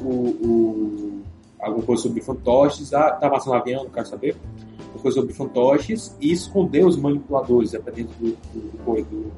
o, 0.02 0.10
o 0.10 1.22
alguma 1.60 1.86
coisa 1.86 2.04
sobre 2.04 2.22
fantoches. 2.22 2.94
Ah, 2.94 3.12
tá 3.12 3.30
passando 3.30 3.54
avião, 3.54 3.84
não 3.84 3.92
quero 3.92 4.08
saber. 4.08 4.36
Alguma 4.80 5.02
coisa 5.02 5.20
sobre 5.20 5.34
fantoches 5.34 6.16
e 6.20 6.32
esconder 6.32 6.86
os 6.86 6.98
manipuladores, 6.98 7.72
dependendo 7.72 8.10
do, 8.20 8.38
do, 8.54 9.04
do, 9.04 9.32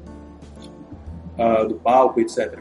uh, 1.38 1.68
do 1.68 1.74
palco, 1.76 2.20
etc. 2.20 2.60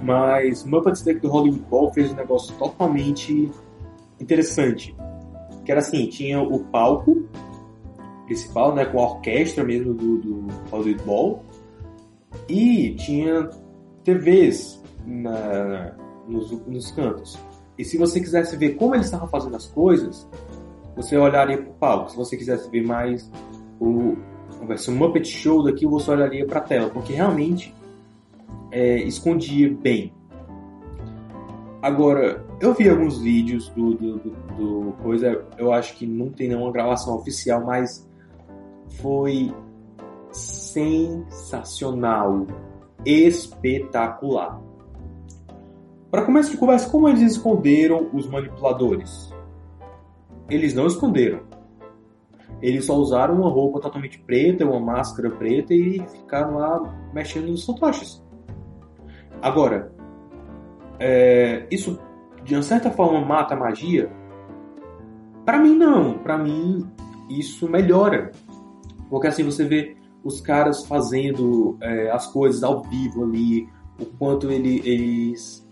Mas 0.00 0.64
Muppets 0.64 1.02
Day 1.02 1.18
do 1.18 1.28
Hollywood 1.28 1.62
Bowl 1.68 1.92
fez 1.92 2.10
um 2.10 2.14
negócio 2.14 2.54
totalmente 2.56 3.50
interessante. 4.20 4.94
Que 5.66 5.72
era 5.72 5.80
assim, 5.80 6.06
tinha 6.06 6.40
o 6.40 6.60
palco 6.60 7.28
principal, 8.24 8.74
né, 8.74 8.84
com 8.84 9.00
a 9.00 9.02
orquestra 9.02 9.64
mesmo 9.64 9.92
do, 9.92 10.18
do 10.18 10.46
Hollywood 10.70 11.04
Bowl, 11.04 11.44
e 12.48 12.94
tinha 12.94 13.50
TVs 14.02 14.82
na, 15.04 15.92
nos, 16.28 16.50
nos 16.66 16.90
cantos. 16.92 17.38
E 17.78 17.84
se 17.84 17.98
você 17.98 18.20
quisesse 18.20 18.56
ver 18.56 18.76
como 18.76 18.94
eles 18.94 19.06
estavam 19.06 19.28
fazendo 19.28 19.56
as 19.56 19.66
coisas, 19.66 20.28
você 20.94 21.16
olharia 21.16 21.58
para 21.58 21.70
o 21.70 21.74
palco. 21.74 22.10
Se 22.10 22.16
você 22.16 22.36
quisesse 22.36 22.70
ver 22.70 22.84
mais 22.84 23.30
o, 23.78 24.16
o 24.60 24.92
Muppet 24.92 25.28
Show 25.28 25.62
daqui, 25.62 25.86
você 25.86 26.10
olharia 26.10 26.46
para 26.46 26.60
a 26.60 26.62
tela, 26.62 26.90
porque 26.90 27.12
realmente 27.12 27.74
é, 28.70 28.98
escondia 28.98 29.70
bem. 29.70 30.12
Agora, 31.82 32.44
eu 32.60 32.72
vi 32.74 32.88
alguns 32.88 33.18
vídeos 33.18 33.68
do, 33.70 33.94
do, 33.94 34.18
do, 34.18 34.30
do, 34.30 34.92
coisa, 35.02 35.44
eu 35.58 35.72
acho 35.72 35.96
que 35.96 36.06
não 36.06 36.30
tem 36.30 36.48
nenhuma 36.48 36.72
gravação 36.72 37.16
oficial, 37.16 37.64
mas 37.64 38.08
foi 39.00 39.52
sensacional, 40.32 42.46
espetacular. 43.04 44.60
Para 46.10 46.24
começo 46.24 46.50
de 46.50 46.56
conversa, 46.56 46.88
como 46.88 47.08
eles 47.08 47.32
esconderam 47.32 48.08
os 48.12 48.26
manipuladores? 48.26 49.32
Eles 50.48 50.74
não 50.74 50.86
esconderam. 50.86 51.40
Eles 52.62 52.86
só 52.86 52.96
usaram 52.96 53.34
uma 53.34 53.50
roupa 53.50 53.80
totalmente 53.80 54.18
preta, 54.20 54.64
uma 54.64 54.80
máscara 54.80 55.30
preta 55.30 55.74
e 55.74 56.00
ficaram 56.08 56.54
lá 56.54 57.10
mexendo 57.12 57.48
nos 57.48 57.64
fantoches. 57.64 58.24
Agora, 59.42 59.92
é, 60.98 61.66
isso 61.70 61.98
de 62.44 62.54
uma 62.54 62.62
certa 62.62 62.90
forma 62.90 63.20
mata 63.24 63.54
a 63.54 63.58
magia? 63.58 64.10
Para 65.44 65.58
mim 65.58 65.76
não. 65.76 66.18
Para 66.18 66.38
mim 66.38 66.86
isso 67.28 67.68
melhora. 67.68 68.32
Porque 69.08 69.26
assim 69.26 69.44
você 69.44 69.64
vê 69.64 69.96
os 70.24 70.40
caras 70.40 70.84
fazendo 70.86 71.76
é, 71.80 72.10
as 72.10 72.26
coisas 72.26 72.62
ao 72.62 72.82
vivo 72.82 73.24
ali, 73.24 73.68
o 74.00 74.06
quanto 74.18 74.50
ele, 74.50 74.82
eles 74.84 75.64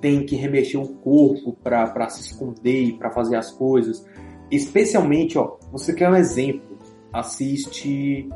têm 0.00 0.24
que 0.24 0.36
remexer 0.36 0.80
o 0.80 0.88
corpo 0.88 1.56
para 1.62 2.08
se 2.08 2.20
esconder 2.20 2.96
para 2.98 3.10
fazer 3.10 3.36
as 3.36 3.50
coisas. 3.50 4.06
Especialmente, 4.50 5.36
ó, 5.36 5.56
você 5.72 5.92
quer 5.92 6.08
um 6.08 6.14
exemplo, 6.14 6.78
assiste 7.12 8.28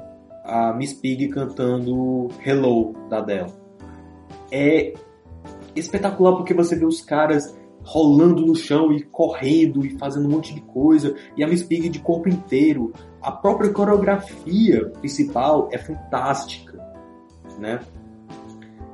a 0.45 0.73
Miss 0.73 0.93
Pig 0.93 1.29
cantando 1.29 2.29
Hello 2.45 2.93
da 3.09 3.19
Adele. 3.19 3.53
É 4.51 4.93
espetacular 5.75 6.37
porque 6.37 6.55
você 6.55 6.77
vê 6.77 6.85
os 6.85 7.01
caras 7.01 7.55
rolando 7.85 8.47
no 8.47 8.55
chão 8.55 8.93
e 8.93 9.03
correndo 9.03 9.85
e 9.85 9.91
fazendo 9.99 10.27
um 10.27 10.31
monte 10.31 10.55
de 10.55 10.61
coisa, 10.61 11.17
e 11.37 11.43
a 11.43 11.49
Miss 11.49 11.63
Pig 11.63 11.89
de 11.89 11.99
corpo 11.99 12.29
inteiro. 12.29 12.93
A 13.21 13.31
própria 13.31 13.73
coreografia 13.73 14.89
principal 15.01 15.69
é 15.73 15.79
fantástica, 15.79 16.79
né? 17.59 17.81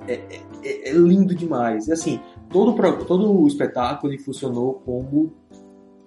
É, 0.07 0.15
é, 0.63 0.91
é 0.91 0.93
lindo 0.93 1.35
demais. 1.35 1.89
E 1.89 1.93
assim, 1.93 2.21
todo, 2.51 2.75
todo 3.05 3.33
o 3.33 3.47
espetáculo 3.47 4.19
funcionou 4.19 4.75
como 4.85 5.33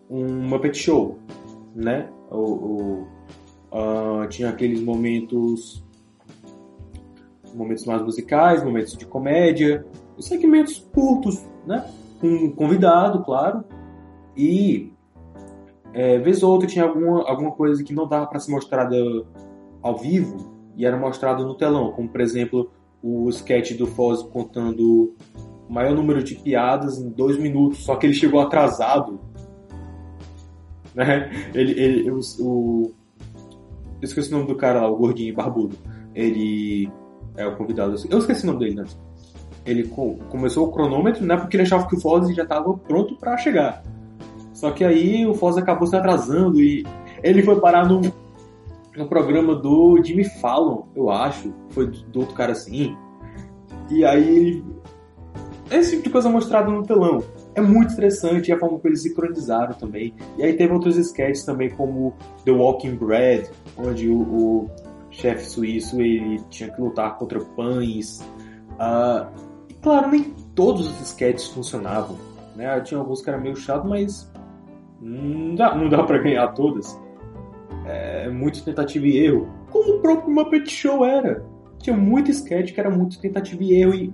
um 0.10 0.47
Muppet 0.47 0.77
Show, 0.77 1.19
né? 1.75 2.10
O, 2.29 2.38
o 2.38 3.07
uh, 3.71 4.27
tinha 4.27 4.49
aqueles 4.49 4.81
momentos 4.81 5.84
momentos 7.53 7.86
mais 7.86 8.01
musicais, 8.01 8.63
momentos 8.63 8.97
de 8.97 9.05
comédia, 9.05 9.86
segmentos 10.21 10.79
curtos, 10.93 11.43
né? 11.65 11.86
Um 12.21 12.51
convidado, 12.51 13.23
claro, 13.23 13.63
e 14.36 14.91
é, 15.93 16.17
vez 16.19 16.41
ou 16.43 16.51
outra 16.51 16.67
tinha 16.67 16.86
alguma, 16.86 17.27
alguma 17.27 17.51
coisa 17.51 17.84
que 17.84 17.93
não 17.93 18.07
dava 18.07 18.27
para 18.27 18.39
ser 18.39 18.51
mostrada 18.51 18.95
ao 19.81 19.97
vivo 19.97 20.51
e 20.75 20.86
era 20.86 20.97
mostrado 20.97 21.45
no 21.45 21.55
telão, 21.55 21.91
como 21.91 22.07
por 22.07 22.21
exemplo 22.21 22.71
o 23.03 23.27
sketch 23.29 23.75
do 23.77 23.88
Foz 23.88 24.21
contando 24.21 25.15
o 25.67 25.73
maior 25.73 25.95
número 25.95 26.23
de 26.23 26.36
piadas 26.36 26.99
em 26.99 27.10
dois 27.10 27.38
minutos, 27.38 27.84
só 27.84 27.95
que 27.95 28.05
ele 28.05 28.13
chegou 28.13 28.39
atrasado. 28.39 29.19
Né? 30.93 31.31
Ele, 31.53 31.71
ele, 31.71 32.12
o, 32.12 32.19
o, 32.39 32.93
eu 34.01 34.05
esqueci 34.05 34.29
o 34.29 34.38
nome 34.38 34.47
do 34.47 34.55
cara 34.55 34.81
lá, 34.81 34.89
o 34.89 34.95
gordinho 34.95 35.34
barbudo. 35.34 35.77
Ele 36.13 36.91
é 37.36 37.45
o 37.47 37.55
convidado. 37.55 37.95
Eu 38.10 38.19
esqueci 38.19 38.43
o 38.43 38.47
nome 38.47 38.60
dele, 38.60 38.75
né? 38.75 38.86
Ele 39.65 39.88
começou 40.30 40.67
o 40.67 40.71
cronômetro, 40.71 41.26
né? 41.26 41.38
Porque 41.38 41.56
ele 41.56 41.63
achava 41.63 41.88
que 41.88 41.95
o 41.95 42.00
Foz 42.00 42.34
já 42.34 42.43
estava 42.43 42.74
pronto 42.74 43.15
para 43.15 43.38
chegar. 43.38 43.84
Só 44.54 44.71
que 44.71 44.84
aí 44.84 45.26
o 45.26 45.34
Foz 45.34 45.58
acabou 45.58 45.88
se 45.88 45.95
atrasando 45.95 46.62
e 46.62 46.86
ele 47.24 47.43
foi 47.43 47.60
parar 47.60 47.88
no, 47.88 48.02
no 48.95 49.08
programa 49.08 49.56
do 49.56 50.02
Jimmy 50.04 50.24
Fallon, 50.24 50.84
eu 50.95 51.10
acho. 51.10 51.54
Foi 51.69 51.88
do 51.88 52.19
outro 52.19 52.36
cara 52.36 52.52
assim. 52.52 52.95
E 53.89 54.06
aí. 54.06 54.63
Esse 55.69 55.91
tipo 55.91 56.04
de 56.04 56.10
coisa 56.10 56.30
mostrado 56.30 56.71
no 56.71 56.84
telão. 56.84 57.24
É 57.56 57.62
muito 57.62 57.93
interessante 57.93 58.52
a 58.52 58.60
forma 58.60 58.78
como 58.78 58.89
eles 58.89 59.04
sincronizaram 59.04 59.74
também. 59.74 60.13
E 60.38 60.43
aí 60.43 60.54
teve 60.54 60.74
outros 60.74 60.97
sketches 60.97 61.43
também, 61.43 61.69
como 61.69 62.13
The 62.43 62.52
Walking 62.52 62.95
Bread, 62.95 63.50
onde 63.78 64.10
o, 64.10 64.19
o 64.19 64.69
chefe 65.10 65.45
suíço 65.45 66.02
ele 66.02 66.41
tinha 66.50 66.69
que 66.69 66.82
lutar 66.82 67.17
contra 67.17 67.39
pães. 67.39 68.21
Uh, 68.74 69.51
claro, 69.82 70.10
nem 70.10 70.24
todos 70.56 70.88
os 70.88 71.02
sketches 71.02 71.48
funcionavam. 71.48 72.17
Né? 72.56 72.80
Tinha 72.82 73.00
alguns 73.00 73.22
que 73.22 73.30
eram 73.30 73.41
meio 73.41 73.56
chato, 73.56 73.88
mas 73.88 74.32
não 75.00 75.56
dá, 75.56 75.76
não 75.76 75.89
dá 75.89 76.04
pra 76.04 76.17
ganhar 76.20 76.48
todas. 76.50 77.00
É 77.86 78.30
muito 78.30 78.63
tentativa 78.63 79.08
e 79.08 79.17
erro. 79.17 79.50
Como 79.72 79.96
o 79.96 80.02
próprio 80.02 80.34
Muppet 80.34 80.70
Show 80.70 81.04
era. 81.04 81.44
Tinha 81.80 81.98
muito 81.98 82.30
sketch 82.30 82.74
que 82.74 82.80
era 82.80 82.89
muito 82.89 83.20
tentativa 83.20 83.63
e 83.63 83.74
erro 83.74 83.96
e 83.96 84.13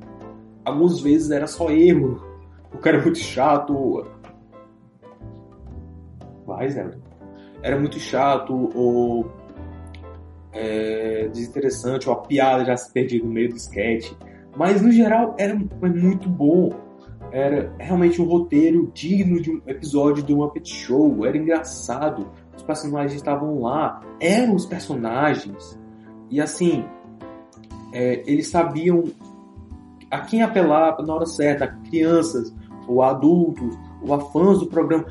algumas 0.64 1.02
vezes 1.02 1.32
era 1.32 1.48
só 1.48 1.70
erro. 1.70 2.24
O 2.74 2.78
cara 2.78 2.98
é 2.98 3.02
muito 3.02 3.20
chato. 3.20 4.06
Vai, 6.46 6.70
Zé. 6.70 6.90
Era 7.62 7.78
muito 7.78 8.00
chato 8.00 8.70
ou 8.74 9.30
é, 10.54 11.28
desinteressante, 11.28 12.08
ou 12.08 12.16
a 12.16 12.22
piada 12.22 12.64
já 12.64 12.78
se 12.78 12.92
perdia 12.92 13.22
no 13.22 13.30
meio 13.30 13.50
do 13.50 13.58
sketch. 13.58 14.14
Mas 14.58 14.82
no 14.82 14.92
geral 14.92 15.36
era 15.38 15.56
muito 15.56 16.28
bom. 16.28 16.72
Era 17.32 17.72
realmente 17.78 18.22
um 18.22 18.26
roteiro 18.26 18.90
digno 18.94 19.40
de 19.40 19.52
um 19.52 19.62
episódio 19.68 20.24
do 20.24 20.36
Muppet 20.38 20.74
Show. 20.74 21.26
Era 21.26 21.38
engraçado. 21.38 22.28
Os 22.56 22.64
personagens 22.64 23.14
estavam 23.14 23.62
lá. 23.62 24.02
Eram 24.20 24.56
os 24.56 24.66
personagens. 24.66 25.80
E 26.30 26.42
assim, 26.42 26.84
é, 27.94 28.24
eles 28.26 28.50
sabiam 28.50 29.04
a 30.10 30.22
quem 30.22 30.42
apelar 30.42 30.98
na 31.04 31.14
hora 31.14 31.26
certa, 31.26 31.66
a 31.66 31.68
crianças, 31.68 32.54
ou 32.88 33.04
a 33.04 33.12
adultos, 33.12 33.78
ou 34.02 34.14
a 34.14 34.20
fãs 34.20 34.60
do 34.60 34.68
programa. 34.68 35.06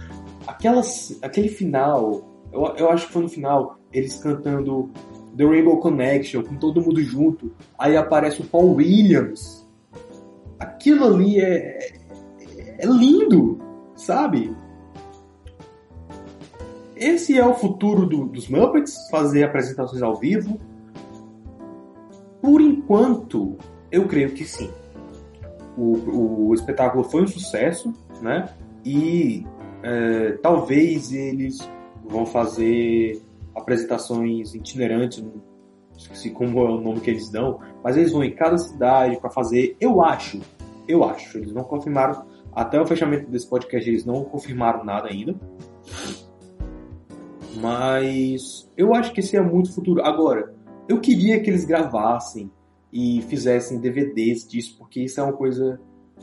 Aquelas, 0.46 1.18
aquele 1.22 1.48
final, 1.48 2.22
eu, 2.52 2.64
eu 2.76 2.90
acho 2.90 3.06
que 3.06 3.12
foi 3.12 3.22
no 3.22 3.28
final, 3.28 3.78
eles 3.92 4.16
cantando 4.16 4.90
The 5.36 5.44
Rainbow 5.44 5.78
Connection, 5.78 6.42
com 6.42 6.56
todo 6.56 6.80
mundo 6.80 7.02
junto. 7.02 7.52
Aí 7.78 7.96
aparece 7.96 8.40
o 8.40 8.44
Paul 8.44 8.74
Williams. 8.74 9.66
Aquilo 10.58 11.04
ali 11.04 11.38
é, 11.40 11.92
é 12.78 12.86
lindo, 12.86 13.58
sabe? 13.94 14.56
Esse 16.96 17.38
é 17.38 17.44
o 17.44 17.54
futuro 17.54 18.06
do, 18.06 18.24
dos 18.24 18.48
Muppets, 18.48 18.96
fazer 19.10 19.44
apresentações 19.44 20.02
ao 20.02 20.16
vivo. 20.16 20.58
Por 22.40 22.60
enquanto, 22.60 23.56
eu 23.90 24.06
creio 24.06 24.32
que 24.32 24.44
sim. 24.44 24.70
O, 25.76 26.48
o 26.48 26.54
espetáculo 26.54 27.04
foi 27.04 27.22
um 27.22 27.26
sucesso, 27.26 27.92
né? 28.22 28.48
E 28.82 29.44
é, 29.82 30.32
talvez 30.42 31.12
eles 31.12 31.58
vão 32.08 32.24
fazer 32.24 33.20
apresentações 33.56 34.54
itinerantes, 34.54 35.24
esqueci 35.96 36.30
como 36.30 36.60
é 36.60 36.70
o 36.70 36.80
nome 36.80 37.00
que 37.00 37.10
eles 37.10 37.30
dão, 37.30 37.58
mas 37.82 37.96
eles 37.96 38.12
vão 38.12 38.22
em 38.22 38.34
cada 38.34 38.58
cidade 38.58 39.18
para 39.18 39.30
fazer, 39.30 39.76
eu 39.80 40.02
acho, 40.02 40.40
eu 40.86 41.02
acho, 41.02 41.38
eles 41.38 41.52
não 41.52 41.64
confirmaram, 41.64 42.26
até 42.52 42.80
o 42.80 42.86
fechamento 42.86 43.30
desse 43.30 43.48
podcast 43.48 43.88
eles 43.88 44.04
não 44.04 44.24
confirmaram 44.24 44.84
nada 44.84 45.08
ainda, 45.08 45.34
Mas 47.58 48.70
eu 48.76 48.94
acho 48.94 49.12
que 49.12 49.20
esse 49.20 49.36
é 49.36 49.40
muito 49.40 49.72
futuro. 49.72 50.04
Agora, 50.04 50.54
eu 50.88 51.00
queria 51.00 51.40
que 51.40 51.48
eles 51.50 51.64
gravassem 51.64 52.50
e 52.92 53.22
fizessem 53.22 53.80
DVDs 53.80 54.46
disso, 54.46 54.76
porque 54.78 55.00
isso 55.00 55.20
é 55.20 55.22
uma 55.22 55.32
coisa, 55.32 55.80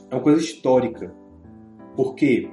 é 0.09 0.15
uma 0.15 0.21
coisa 0.21 0.39
histórica. 0.39 1.13
Porque 1.95 2.49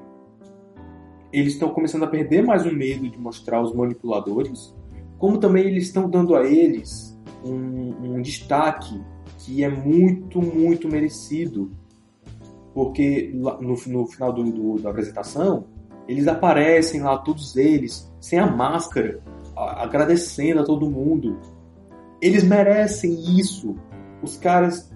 eles 1.33 1.55
estão 1.55 1.71
começando 1.71 2.05
a 2.05 2.09
perder 2.09 2.43
mais 2.43 2.66
o 2.66 2.73
medo 2.73 3.09
de 3.09 3.19
mostrar 3.19 3.62
os 3.62 3.73
manipuladores, 3.73 4.75
como 5.19 5.38
também 5.38 5.66
eles 5.66 5.87
estão 5.87 6.09
dando 6.09 6.35
a 6.35 6.45
eles 6.47 7.19
um, 7.45 8.16
um 8.16 8.23
destaque 8.23 9.01
que 9.38 9.62
é 9.62 9.69
muito, 9.69 10.40
muito 10.40 10.88
merecido. 10.88 11.71
Porque 12.75 13.31
no, 13.35 13.77
no 13.87 14.07
final 14.07 14.33
do, 14.33 14.45
do, 14.45 14.79
da 14.81 14.90
apresentação, 14.90 15.66
eles 16.07 16.27
aparecem 16.27 17.01
lá, 17.03 17.19
todos 17.19 17.57
eles, 17.57 18.11
sem 18.21 18.38
a 18.38 18.47
máscara, 18.47 19.21
agradecendo 19.57 20.61
a 20.61 20.64
todo 20.64 20.90
mundo. 20.90 21.38
Eles 22.21 22.45
merecem 22.45 23.38
isso. 23.38 23.77
Os 24.23 24.37
caras. 24.37 24.90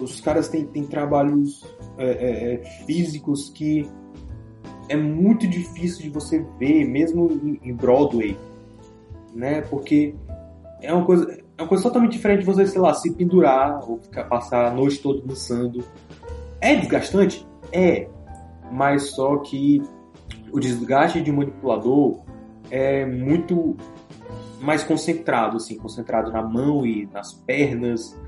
Os 0.00 0.20
caras 0.20 0.48
têm, 0.48 0.64
têm 0.66 0.84
trabalhos 0.84 1.64
é, 1.96 2.06
é, 2.06 2.54
é 2.54 2.64
físicos 2.86 3.50
que 3.50 3.88
é 4.88 4.96
muito 4.96 5.46
difícil 5.46 6.02
de 6.02 6.10
você 6.10 6.44
ver, 6.58 6.84
mesmo 6.84 7.58
em 7.62 7.74
Broadway, 7.74 8.36
né? 9.34 9.62
Porque 9.62 10.14
é 10.80 10.92
uma 10.92 11.04
coisa, 11.04 11.38
é 11.56 11.62
uma 11.62 11.68
coisa 11.68 11.82
totalmente 11.82 12.12
diferente 12.12 12.40
de 12.40 12.46
você, 12.46 12.66
sei 12.66 12.80
lá, 12.80 12.94
se 12.94 13.12
pendurar 13.12 13.88
ou 13.88 13.98
ficar, 13.98 14.24
passar 14.24 14.66
a 14.66 14.70
noite 14.70 14.98
toda 15.00 15.20
dançando. 15.20 15.84
É 16.60 16.74
desgastante? 16.76 17.46
É. 17.72 18.08
Mas 18.70 19.10
só 19.10 19.38
que 19.38 19.82
o 20.52 20.60
desgaste 20.60 21.20
de 21.20 21.32
manipulador 21.32 22.20
é 22.70 23.04
muito 23.06 23.76
mais 24.60 24.82
concentrado, 24.82 25.56
assim, 25.56 25.76
concentrado 25.76 26.32
na 26.32 26.42
mão 26.42 26.84
e 26.84 27.06
nas 27.12 27.32
pernas, 27.32 28.18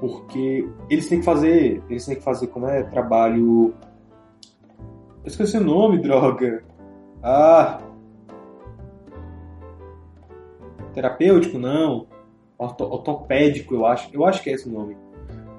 porque 0.00 0.68
eles 0.88 1.08
têm 1.08 1.18
que 1.18 1.24
fazer, 1.24 1.82
eles 1.88 2.06
têm 2.06 2.16
que 2.16 2.22
fazer 2.22 2.46
como 2.48 2.66
é 2.66 2.82
trabalho. 2.84 3.74
Esqueci 5.28 5.58
o 5.58 5.60
nome, 5.60 5.98
droga. 5.98 6.64
Ah, 7.22 7.82
terapêutico 10.94 11.58
não, 11.58 12.06
ortopédico, 12.56 13.74
eu 13.74 13.84
acho, 13.84 14.08
eu 14.10 14.24
acho 14.24 14.42
que 14.42 14.48
é 14.48 14.54
esse 14.54 14.66
o 14.66 14.72
nome. 14.72 14.96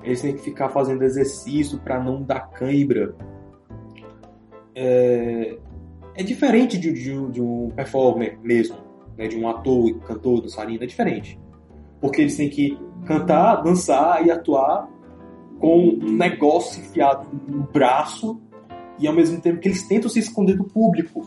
Eles 0.03 0.21
têm 0.21 0.33
que 0.33 0.41
ficar 0.41 0.69
fazendo 0.69 1.03
exercício 1.03 1.77
para 1.79 2.03
não 2.03 2.23
dar 2.23 2.49
cãibra. 2.49 3.13
É, 4.73 5.59
é 6.15 6.23
diferente 6.23 6.75
de, 6.75 6.91
de, 6.91 7.31
de 7.31 7.41
um 7.41 7.69
performer 7.69 8.39
mesmo 8.41 8.77
né, 9.15 9.27
de 9.27 9.37
um 9.37 9.47
ator, 9.47 9.99
cantor, 9.99 10.41
dançarino, 10.41 10.83
é 10.83 10.87
diferente. 10.87 11.39
Porque 12.01 12.21
eles 12.21 12.35
têm 12.35 12.49
que 12.49 12.75
cantar, 13.05 13.57
dançar 13.57 14.25
e 14.25 14.31
atuar 14.31 14.89
com 15.59 15.89
um 15.89 16.11
negócio 16.13 16.81
enfiado 16.81 17.27
no 17.47 17.63
braço 17.71 18.41
e 18.99 19.07
ao 19.07 19.13
mesmo 19.13 19.39
tempo 19.39 19.59
que 19.59 19.67
eles 19.67 19.87
tentam 19.87 20.09
se 20.09 20.19
esconder 20.19 20.55
do 20.55 20.65
público. 20.65 21.21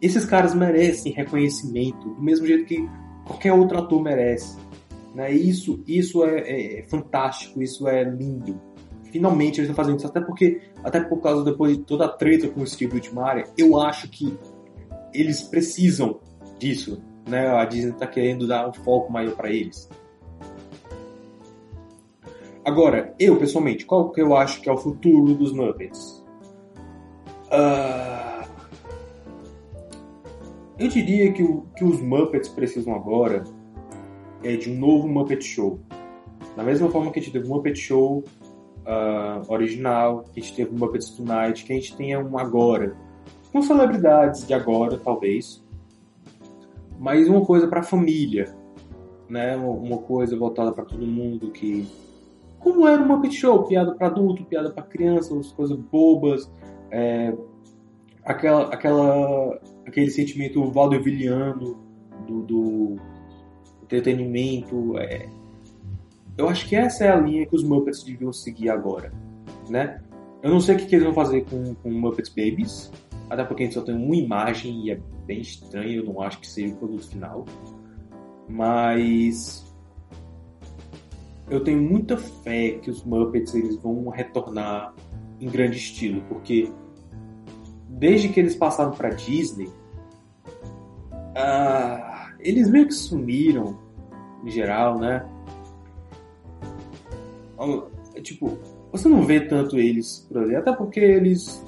Esses 0.00 0.24
caras 0.24 0.54
merecem 0.54 1.12
reconhecimento 1.12 2.14
do 2.14 2.22
mesmo 2.22 2.46
jeito 2.46 2.64
que 2.64 2.88
qualquer 3.26 3.52
outro 3.52 3.78
ator 3.78 4.02
merece. 4.02 4.56
Né? 5.14 5.32
Isso, 5.32 5.82
isso 5.86 6.24
é, 6.24 6.40
é, 6.40 6.80
é 6.80 6.82
fantástico, 6.84 7.62
isso 7.62 7.88
é 7.88 8.04
lindo. 8.04 8.60
Finalmente 9.10 9.58
eles 9.58 9.68
estão 9.68 9.74
fazendo 9.74 9.98
isso, 9.98 10.06
até 10.06 10.20
porque, 10.20 10.60
até 10.84 11.00
por 11.00 11.20
causa 11.20 11.44
depois 11.44 11.76
de 11.76 11.82
toda 11.82 12.04
a 12.04 12.08
treta 12.08 12.48
com 12.48 12.62
o 12.62 12.66
Steve 12.66 12.94
Whitmire, 12.94 13.44
eu 13.58 13.78
acho 13.78 14.08
que 14.08 14.38
eles 15.12 15.42
precisam 15.42 16.20
disso, 16.58 17.02
né? 17.28 17.48
A 17.48 17.64
Disney 17.64 17.90
está 17.90 18.06
querendo 18.06 18.46
dar 18.46 18.68
um 18.68 18.72
foco 18.72 19.12
maior 19.12 19.34
para 19.34 19.50
eles. 19.50 19.88
Agora, 22.64 23.14
eu 23.18 23.36
pessoalmente, 23.36 23.86
qual 23.86 24.10
que 24.10 24.20
eu 24.20 24.36
acho 24.36 24.60
que 24.60 24.68
é 24.68 24.72
o 24.72 24.76
futuro 24.76 25.34
dos 25.34 25.52
Muppets? 25.52 26.24
Uh... 27.46 28.40
Eu 30.78 30.88
diria 30.88 31.32
que 31.32 31.42
o 31.42 31.66
que 31.76 31.84
os 31.84 32.00
Muppets 32.00 32.48
precisam 32.48 32.94
agora 32.94 33.44
é 34.42 34.56
de 34.56 34.70
um 34.70 34.78
novo 34.78 35.06
Muppet 35.06 35.44
Show. 35.44 35.78
Da 36.56 36.62
mesma 36.62 36.90
forma 36.90 37.10
que 37.10 37.18
a 37.18 37.22
gente 37.22 37.32
teve 37.32 37.46
um 37.46 37.54
Muppet 37.54 37.78
Show 37.78 38.24
uh, 38.86 39.52
original, 39.52 40.24
que 40.32 40.40
a 40.40 40.42
gente 40.42 40.56
teve 40.56 40.74
um 40.74 40.78
Muppets 40.78 41.10
Tonight, 41.10 41.64
que 41.64 41.72
a 41.72 41.76
gente 41.76 41.94
tenha 41.96 42.18
um 42.18 42.38
agora. 42.38 42.96
Com 43.52 43.60
celebridades 43.60 44.46
de 44.46 44.54
agora, 44.54 44.98
talvez 44.98 45.62
mas 47.00 47.26
uma 47.30 47.42
coisa 47.42 47.66
para 47.66 47.80
a 47.80 47.82
família, 47.82 48.54
né? 49.26 49.56
Uma 49.56 49.96
coisa 49.96 50.36
voltada 50.36 50.70
para 50.70 50.84
todo 50.84 51.06
mundo 51.06 51.50
que 51.50 51.88
como 52.60 52.86
era 52.86 53.02
uma 53.02 53.20
pet 53.20 53.34
show, 53.34 53.64
piada 53.64 53.92
para 53.94 54.06
adulto, 54.06 54.44
piada 54.44 54.70
para 54.70 54.82
criança, 54.82 55.36
as 55.36 55.50
coisas 55.50 55.76
bobas, 55.76 56.50
é, 56.90 57.34
aquela, 58.24 58.72
aquela, 58.72 59.60
aquele 59.86 60.10
sentimento 60.10 60.62
vaudevilliano 60.70 61.78
do, 62.26 62.42
do 62.42 62.96
entretenimento. 63.82 64.98
É. 64.98 65.28
Eu 66.36 66.48
acho 66.48 66.68
que 66.68 66.76
essa 66.76 67.04
é 67.04 67.10
a 67.10 67.16
linha 67.16 67.46
que 67.46 67.56
os 67.56 67.64
Muppets 67.64 68.04
deviam 68.04 68.32
seguir 68.32 68.70
agora, 68.70 69.12
né? 69.68 70.00
Eu 70.42 70.50
não 70.50 70.60
sei 70.60 70.76
o 70.76 70.78
que, 70.78 70.86
que 70.86 70.94
eles 70.94 71.04
vão 71.04 71.14
fazer 71.14 71.44
com, 71.44 71.74
com 71.74 71.90
Muppets 71.90 72.30
Babies, 72.30 72.92
até 73.28 73.44
porque 73.44 73.62
a 73.62 73.66
gente 73.66 73.74
só 73.74 73.82
tem 73.82 73.94
uma 73.94 74.16
imagem 74.16 74.86
e 74.86 74.90
é 74.90 75.00
bem 75.26 75.40
estranho, 75.40 76.00
eu 76.00 76.04
não 76.04 76.20
acho 76.20 76.40
que 76.40 76.46
seja 76.48 76.74
o 76.74 76.76
produto 76.76 77.08
final. 77.08 77.44
Mas 78.48 79.69
eu 81.50 81.62
tenho 81.64 81.82
muita 81.82 82.16
fé 82.16 82.78
que 82.80 82.88
os 82.88 83.04
Muppets 83.04 83.54
eles 83.54 83.76
vão 83.76 84.08
retornar 84.08 84.94
em 85.40 85.48
grande 85.48 85.76
estilo, 85.76 86.22
porque 86.28 86.72
desde 87.88 88.28
que 88.28 88.38
eles 88.38 88.54
passaram 88.54 88.92
para 88.92 89.10
Disney, 89.10 89.68
ah, 91.34 92.32
eles 92.38 92.70
meio 92.70 92.86
que 92.86 92.94
sumiram 92.94 93.78
em 94.44 94.50
geral, 94.50 94.98
né? 94.98 95.28
Tipo, 98.22 98.56
você 98.92 99.08
não 99.08 99.22
vê 99.22 99.40
tanto 99.40 99.76
eles 99.78 100.26
por 100.28 100.38
ali, 100.38 100.54
até 100.54 100.72
porque 100.72 101.00
eles 101.00 101.64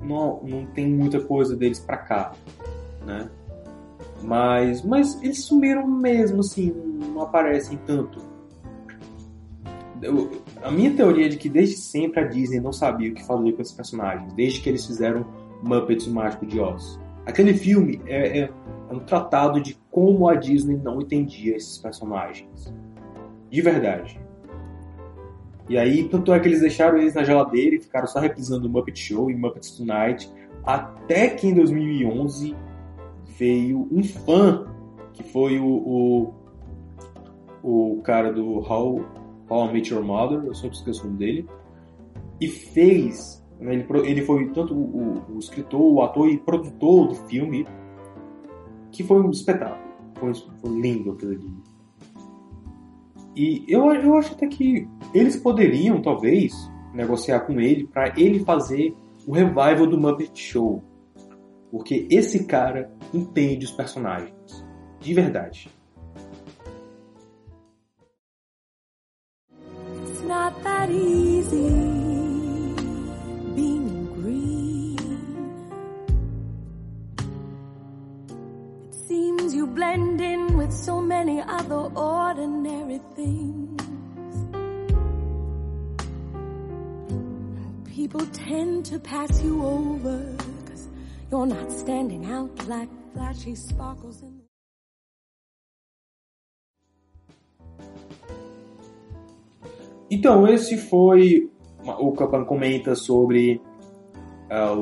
não, 0.00 0.42
não 0.42 0.66
tem 0.66 0.88
muita 0.88 1.20
coisa 1.20 1.54
deles 1.54 1.78
para 1.78 1.98
cá, 1.98 2.32
né? 3.04 3.28
Mas, 4.22 4.82
mas 4.82 5.22
eles 5.22 5.44
sumiram 5.44 5.86
mesmo, 5.86 6.40
assim, 6.40 6.72
não 7.12 7.20
aparecem 7.20 7.78
tanto. 7.86 8.33
Eu, 10.04 10.30
a 10.62 10.70
minha 10.70 10.94
teoria 10.94 11.26
é 11.26 11.28
de 11.28 11.38
que 11.38 11.48
desde 11.48 11.76
sempre 11.76 12.20
a 12.20 12.26
Disney 12.26 12.60
não 12.60 12.72
sabia 12.72 13.10
o 13.10 13.14
que 13.14 13.24
fazer 13.24 13.52
com 13.52 13.62
esses 13.62 13.72
personagens, 13.72 14.32
desde 14.34 14.60
que 14.60 14.68
eles 14.68 14.86
fizeram 14.86 15.24
Muppets 15.62 16.06
Mágico 16.06 16.44
de 16.44 16.60
Oz. 16.60 17.00
Aquele 17.24 17.54
filme 17.54 18.02
é, 18.06 18.40
é, 18.40 18.50
é 18.90 18.92
um 18.92 18.98
tratado 18.98 19.60
de 19.60 19.78
como 19.90 20.28
a 20.28 20.34
Disney 20.34 20.76
não 20.76 21.00
entendia 21.00 21.56
esses 21.56 21.78
personagens. 21.78 22.72
De 23.50 23.62
verdade. 23.62 24.20
E 25.68 25.78
aí, 25.78 26.06
tanto 26.06 26.34
é 26.34 26.38
que 26.38 26.48
eles 26.48 26.60
deixaram 26.60 26.98
eles 26.98 27.14
na 27.14 27.24
geladeira 27.24 27.76
e 27.76 27.80
ficaram 27.80 28.06
só 28.06 28.20
reprisando 28.20 28.68
Muppet 28.68 28.98
Show 28.98 29.30
e 29.30 29.34
Muppets 29.34 29.70
Tonight, 29.70 30.30
até 30.62 31.28
que 31.28 31.46
em 31.46 31.54
2011 31.54 32.54
veio 33.38 33.88
um 33.90 34.04
fã, 34.04 34.66
que 35.14 35.22
foi 35.22 35.58
o, 35.58 36.34
o, 37.62 37.96
o 37.96 38.02
cara 38.02 38.30
do 38.30 38.58
How, 38.58 39.02
How 39.48 39.68
I 39.68 39.72
Met 39.72 39.92
Your 39.92 40.04
Mother, 40.04 40.44
eu 40.44 40.54
sempre 40.54 40.76
esqueço 40.76 41.02
o 41.02 41.06
nome 41.06 41.18
dele, 41.18 41.48
e 42.40 42.48
fez, 42.48 43.44
né, 43.60 43.74
ele, 43.74 43.86
ele 44.08 44.22
foi 44.22 44.48
tanto 44.50 44.74
o, 44.74 45.22
o, 45.34 45.38
escritor, 45.38 45.80
o 45.80 46.02
ator 46.02 46.28
e 46.28 46.38
produtor 46.38 47.08
do 47.08 47.14
filme, 47.14 47.66
que 48.90 49.02
foi 49.02 49.20
um 49.20 49.30
espetáculo, 49.30 49.92
foi, 50.14 50.34
foi 50.34 50.80
lindo 50.80 51.12
aquilo 51.12 51.32
ali. 51.32 51.74
E 53.36 53.64
eu, 53.68 53.92
eu 53.92 54.16
acho 54.16 54.32
até 54.32 54.46
que 54.46 54.88
eles 55.12 55.36
poderiam, 55.36 56.00
talvez, 56.00 56.52
negociar 56.94 57.40
com 57.40 57.60
ele 57.60 57.86
para 57.86 58.12
ele 58.16 58.44
fazer 58.44 58.94
o 59.26 59.32
revival 59.32 59.86
do 59.86 59.98
Muppet 59.98 60.40
Show. 60.40 60.82
Porque 61.70 62.06
esse 62.10 62.44
cara 62.44 62.92
entende 63.12 63.64
os 63.64 63.72
personagens. 63.72 64.64
De 65.00 65.12
verdade. 65.12 65.68
Easy 70.94 71.68
being 73.56 74.06
green. 74.14 74.98
It 78.88 78.94
seems 79.08 79.54
you 79.54 79.66
blend 79.66 80.20
in 80.20 80.56
with 80.56 80.72
so 80.72 81.00
many 81.00 81.40
other 81.40 81.82
ordinary 81.96 83.00
things. 83.16 83.82
People 87.94 88.26
tend 88.32 88.86
to 88.86 88.98
pass 88.98 89.42
you 89.42 89.64
over 89.64 90.18
cause 90.66 90.88
You're 91.30 91.46
not 91.46 91.70
standing 91.72 92.26
out 92.26 92.68
like 92.68 92.88
flashy 93.14 93.54
sparkles 93.54 94.22
Então, 100.10 100.46
esse 100.46 100.76
foi 100.76 101.50
o 101.98 102.12
Capan 102.12 102.44
comenta 102.44 102.94
sobre 102.94 103.60
a 104.50 104.74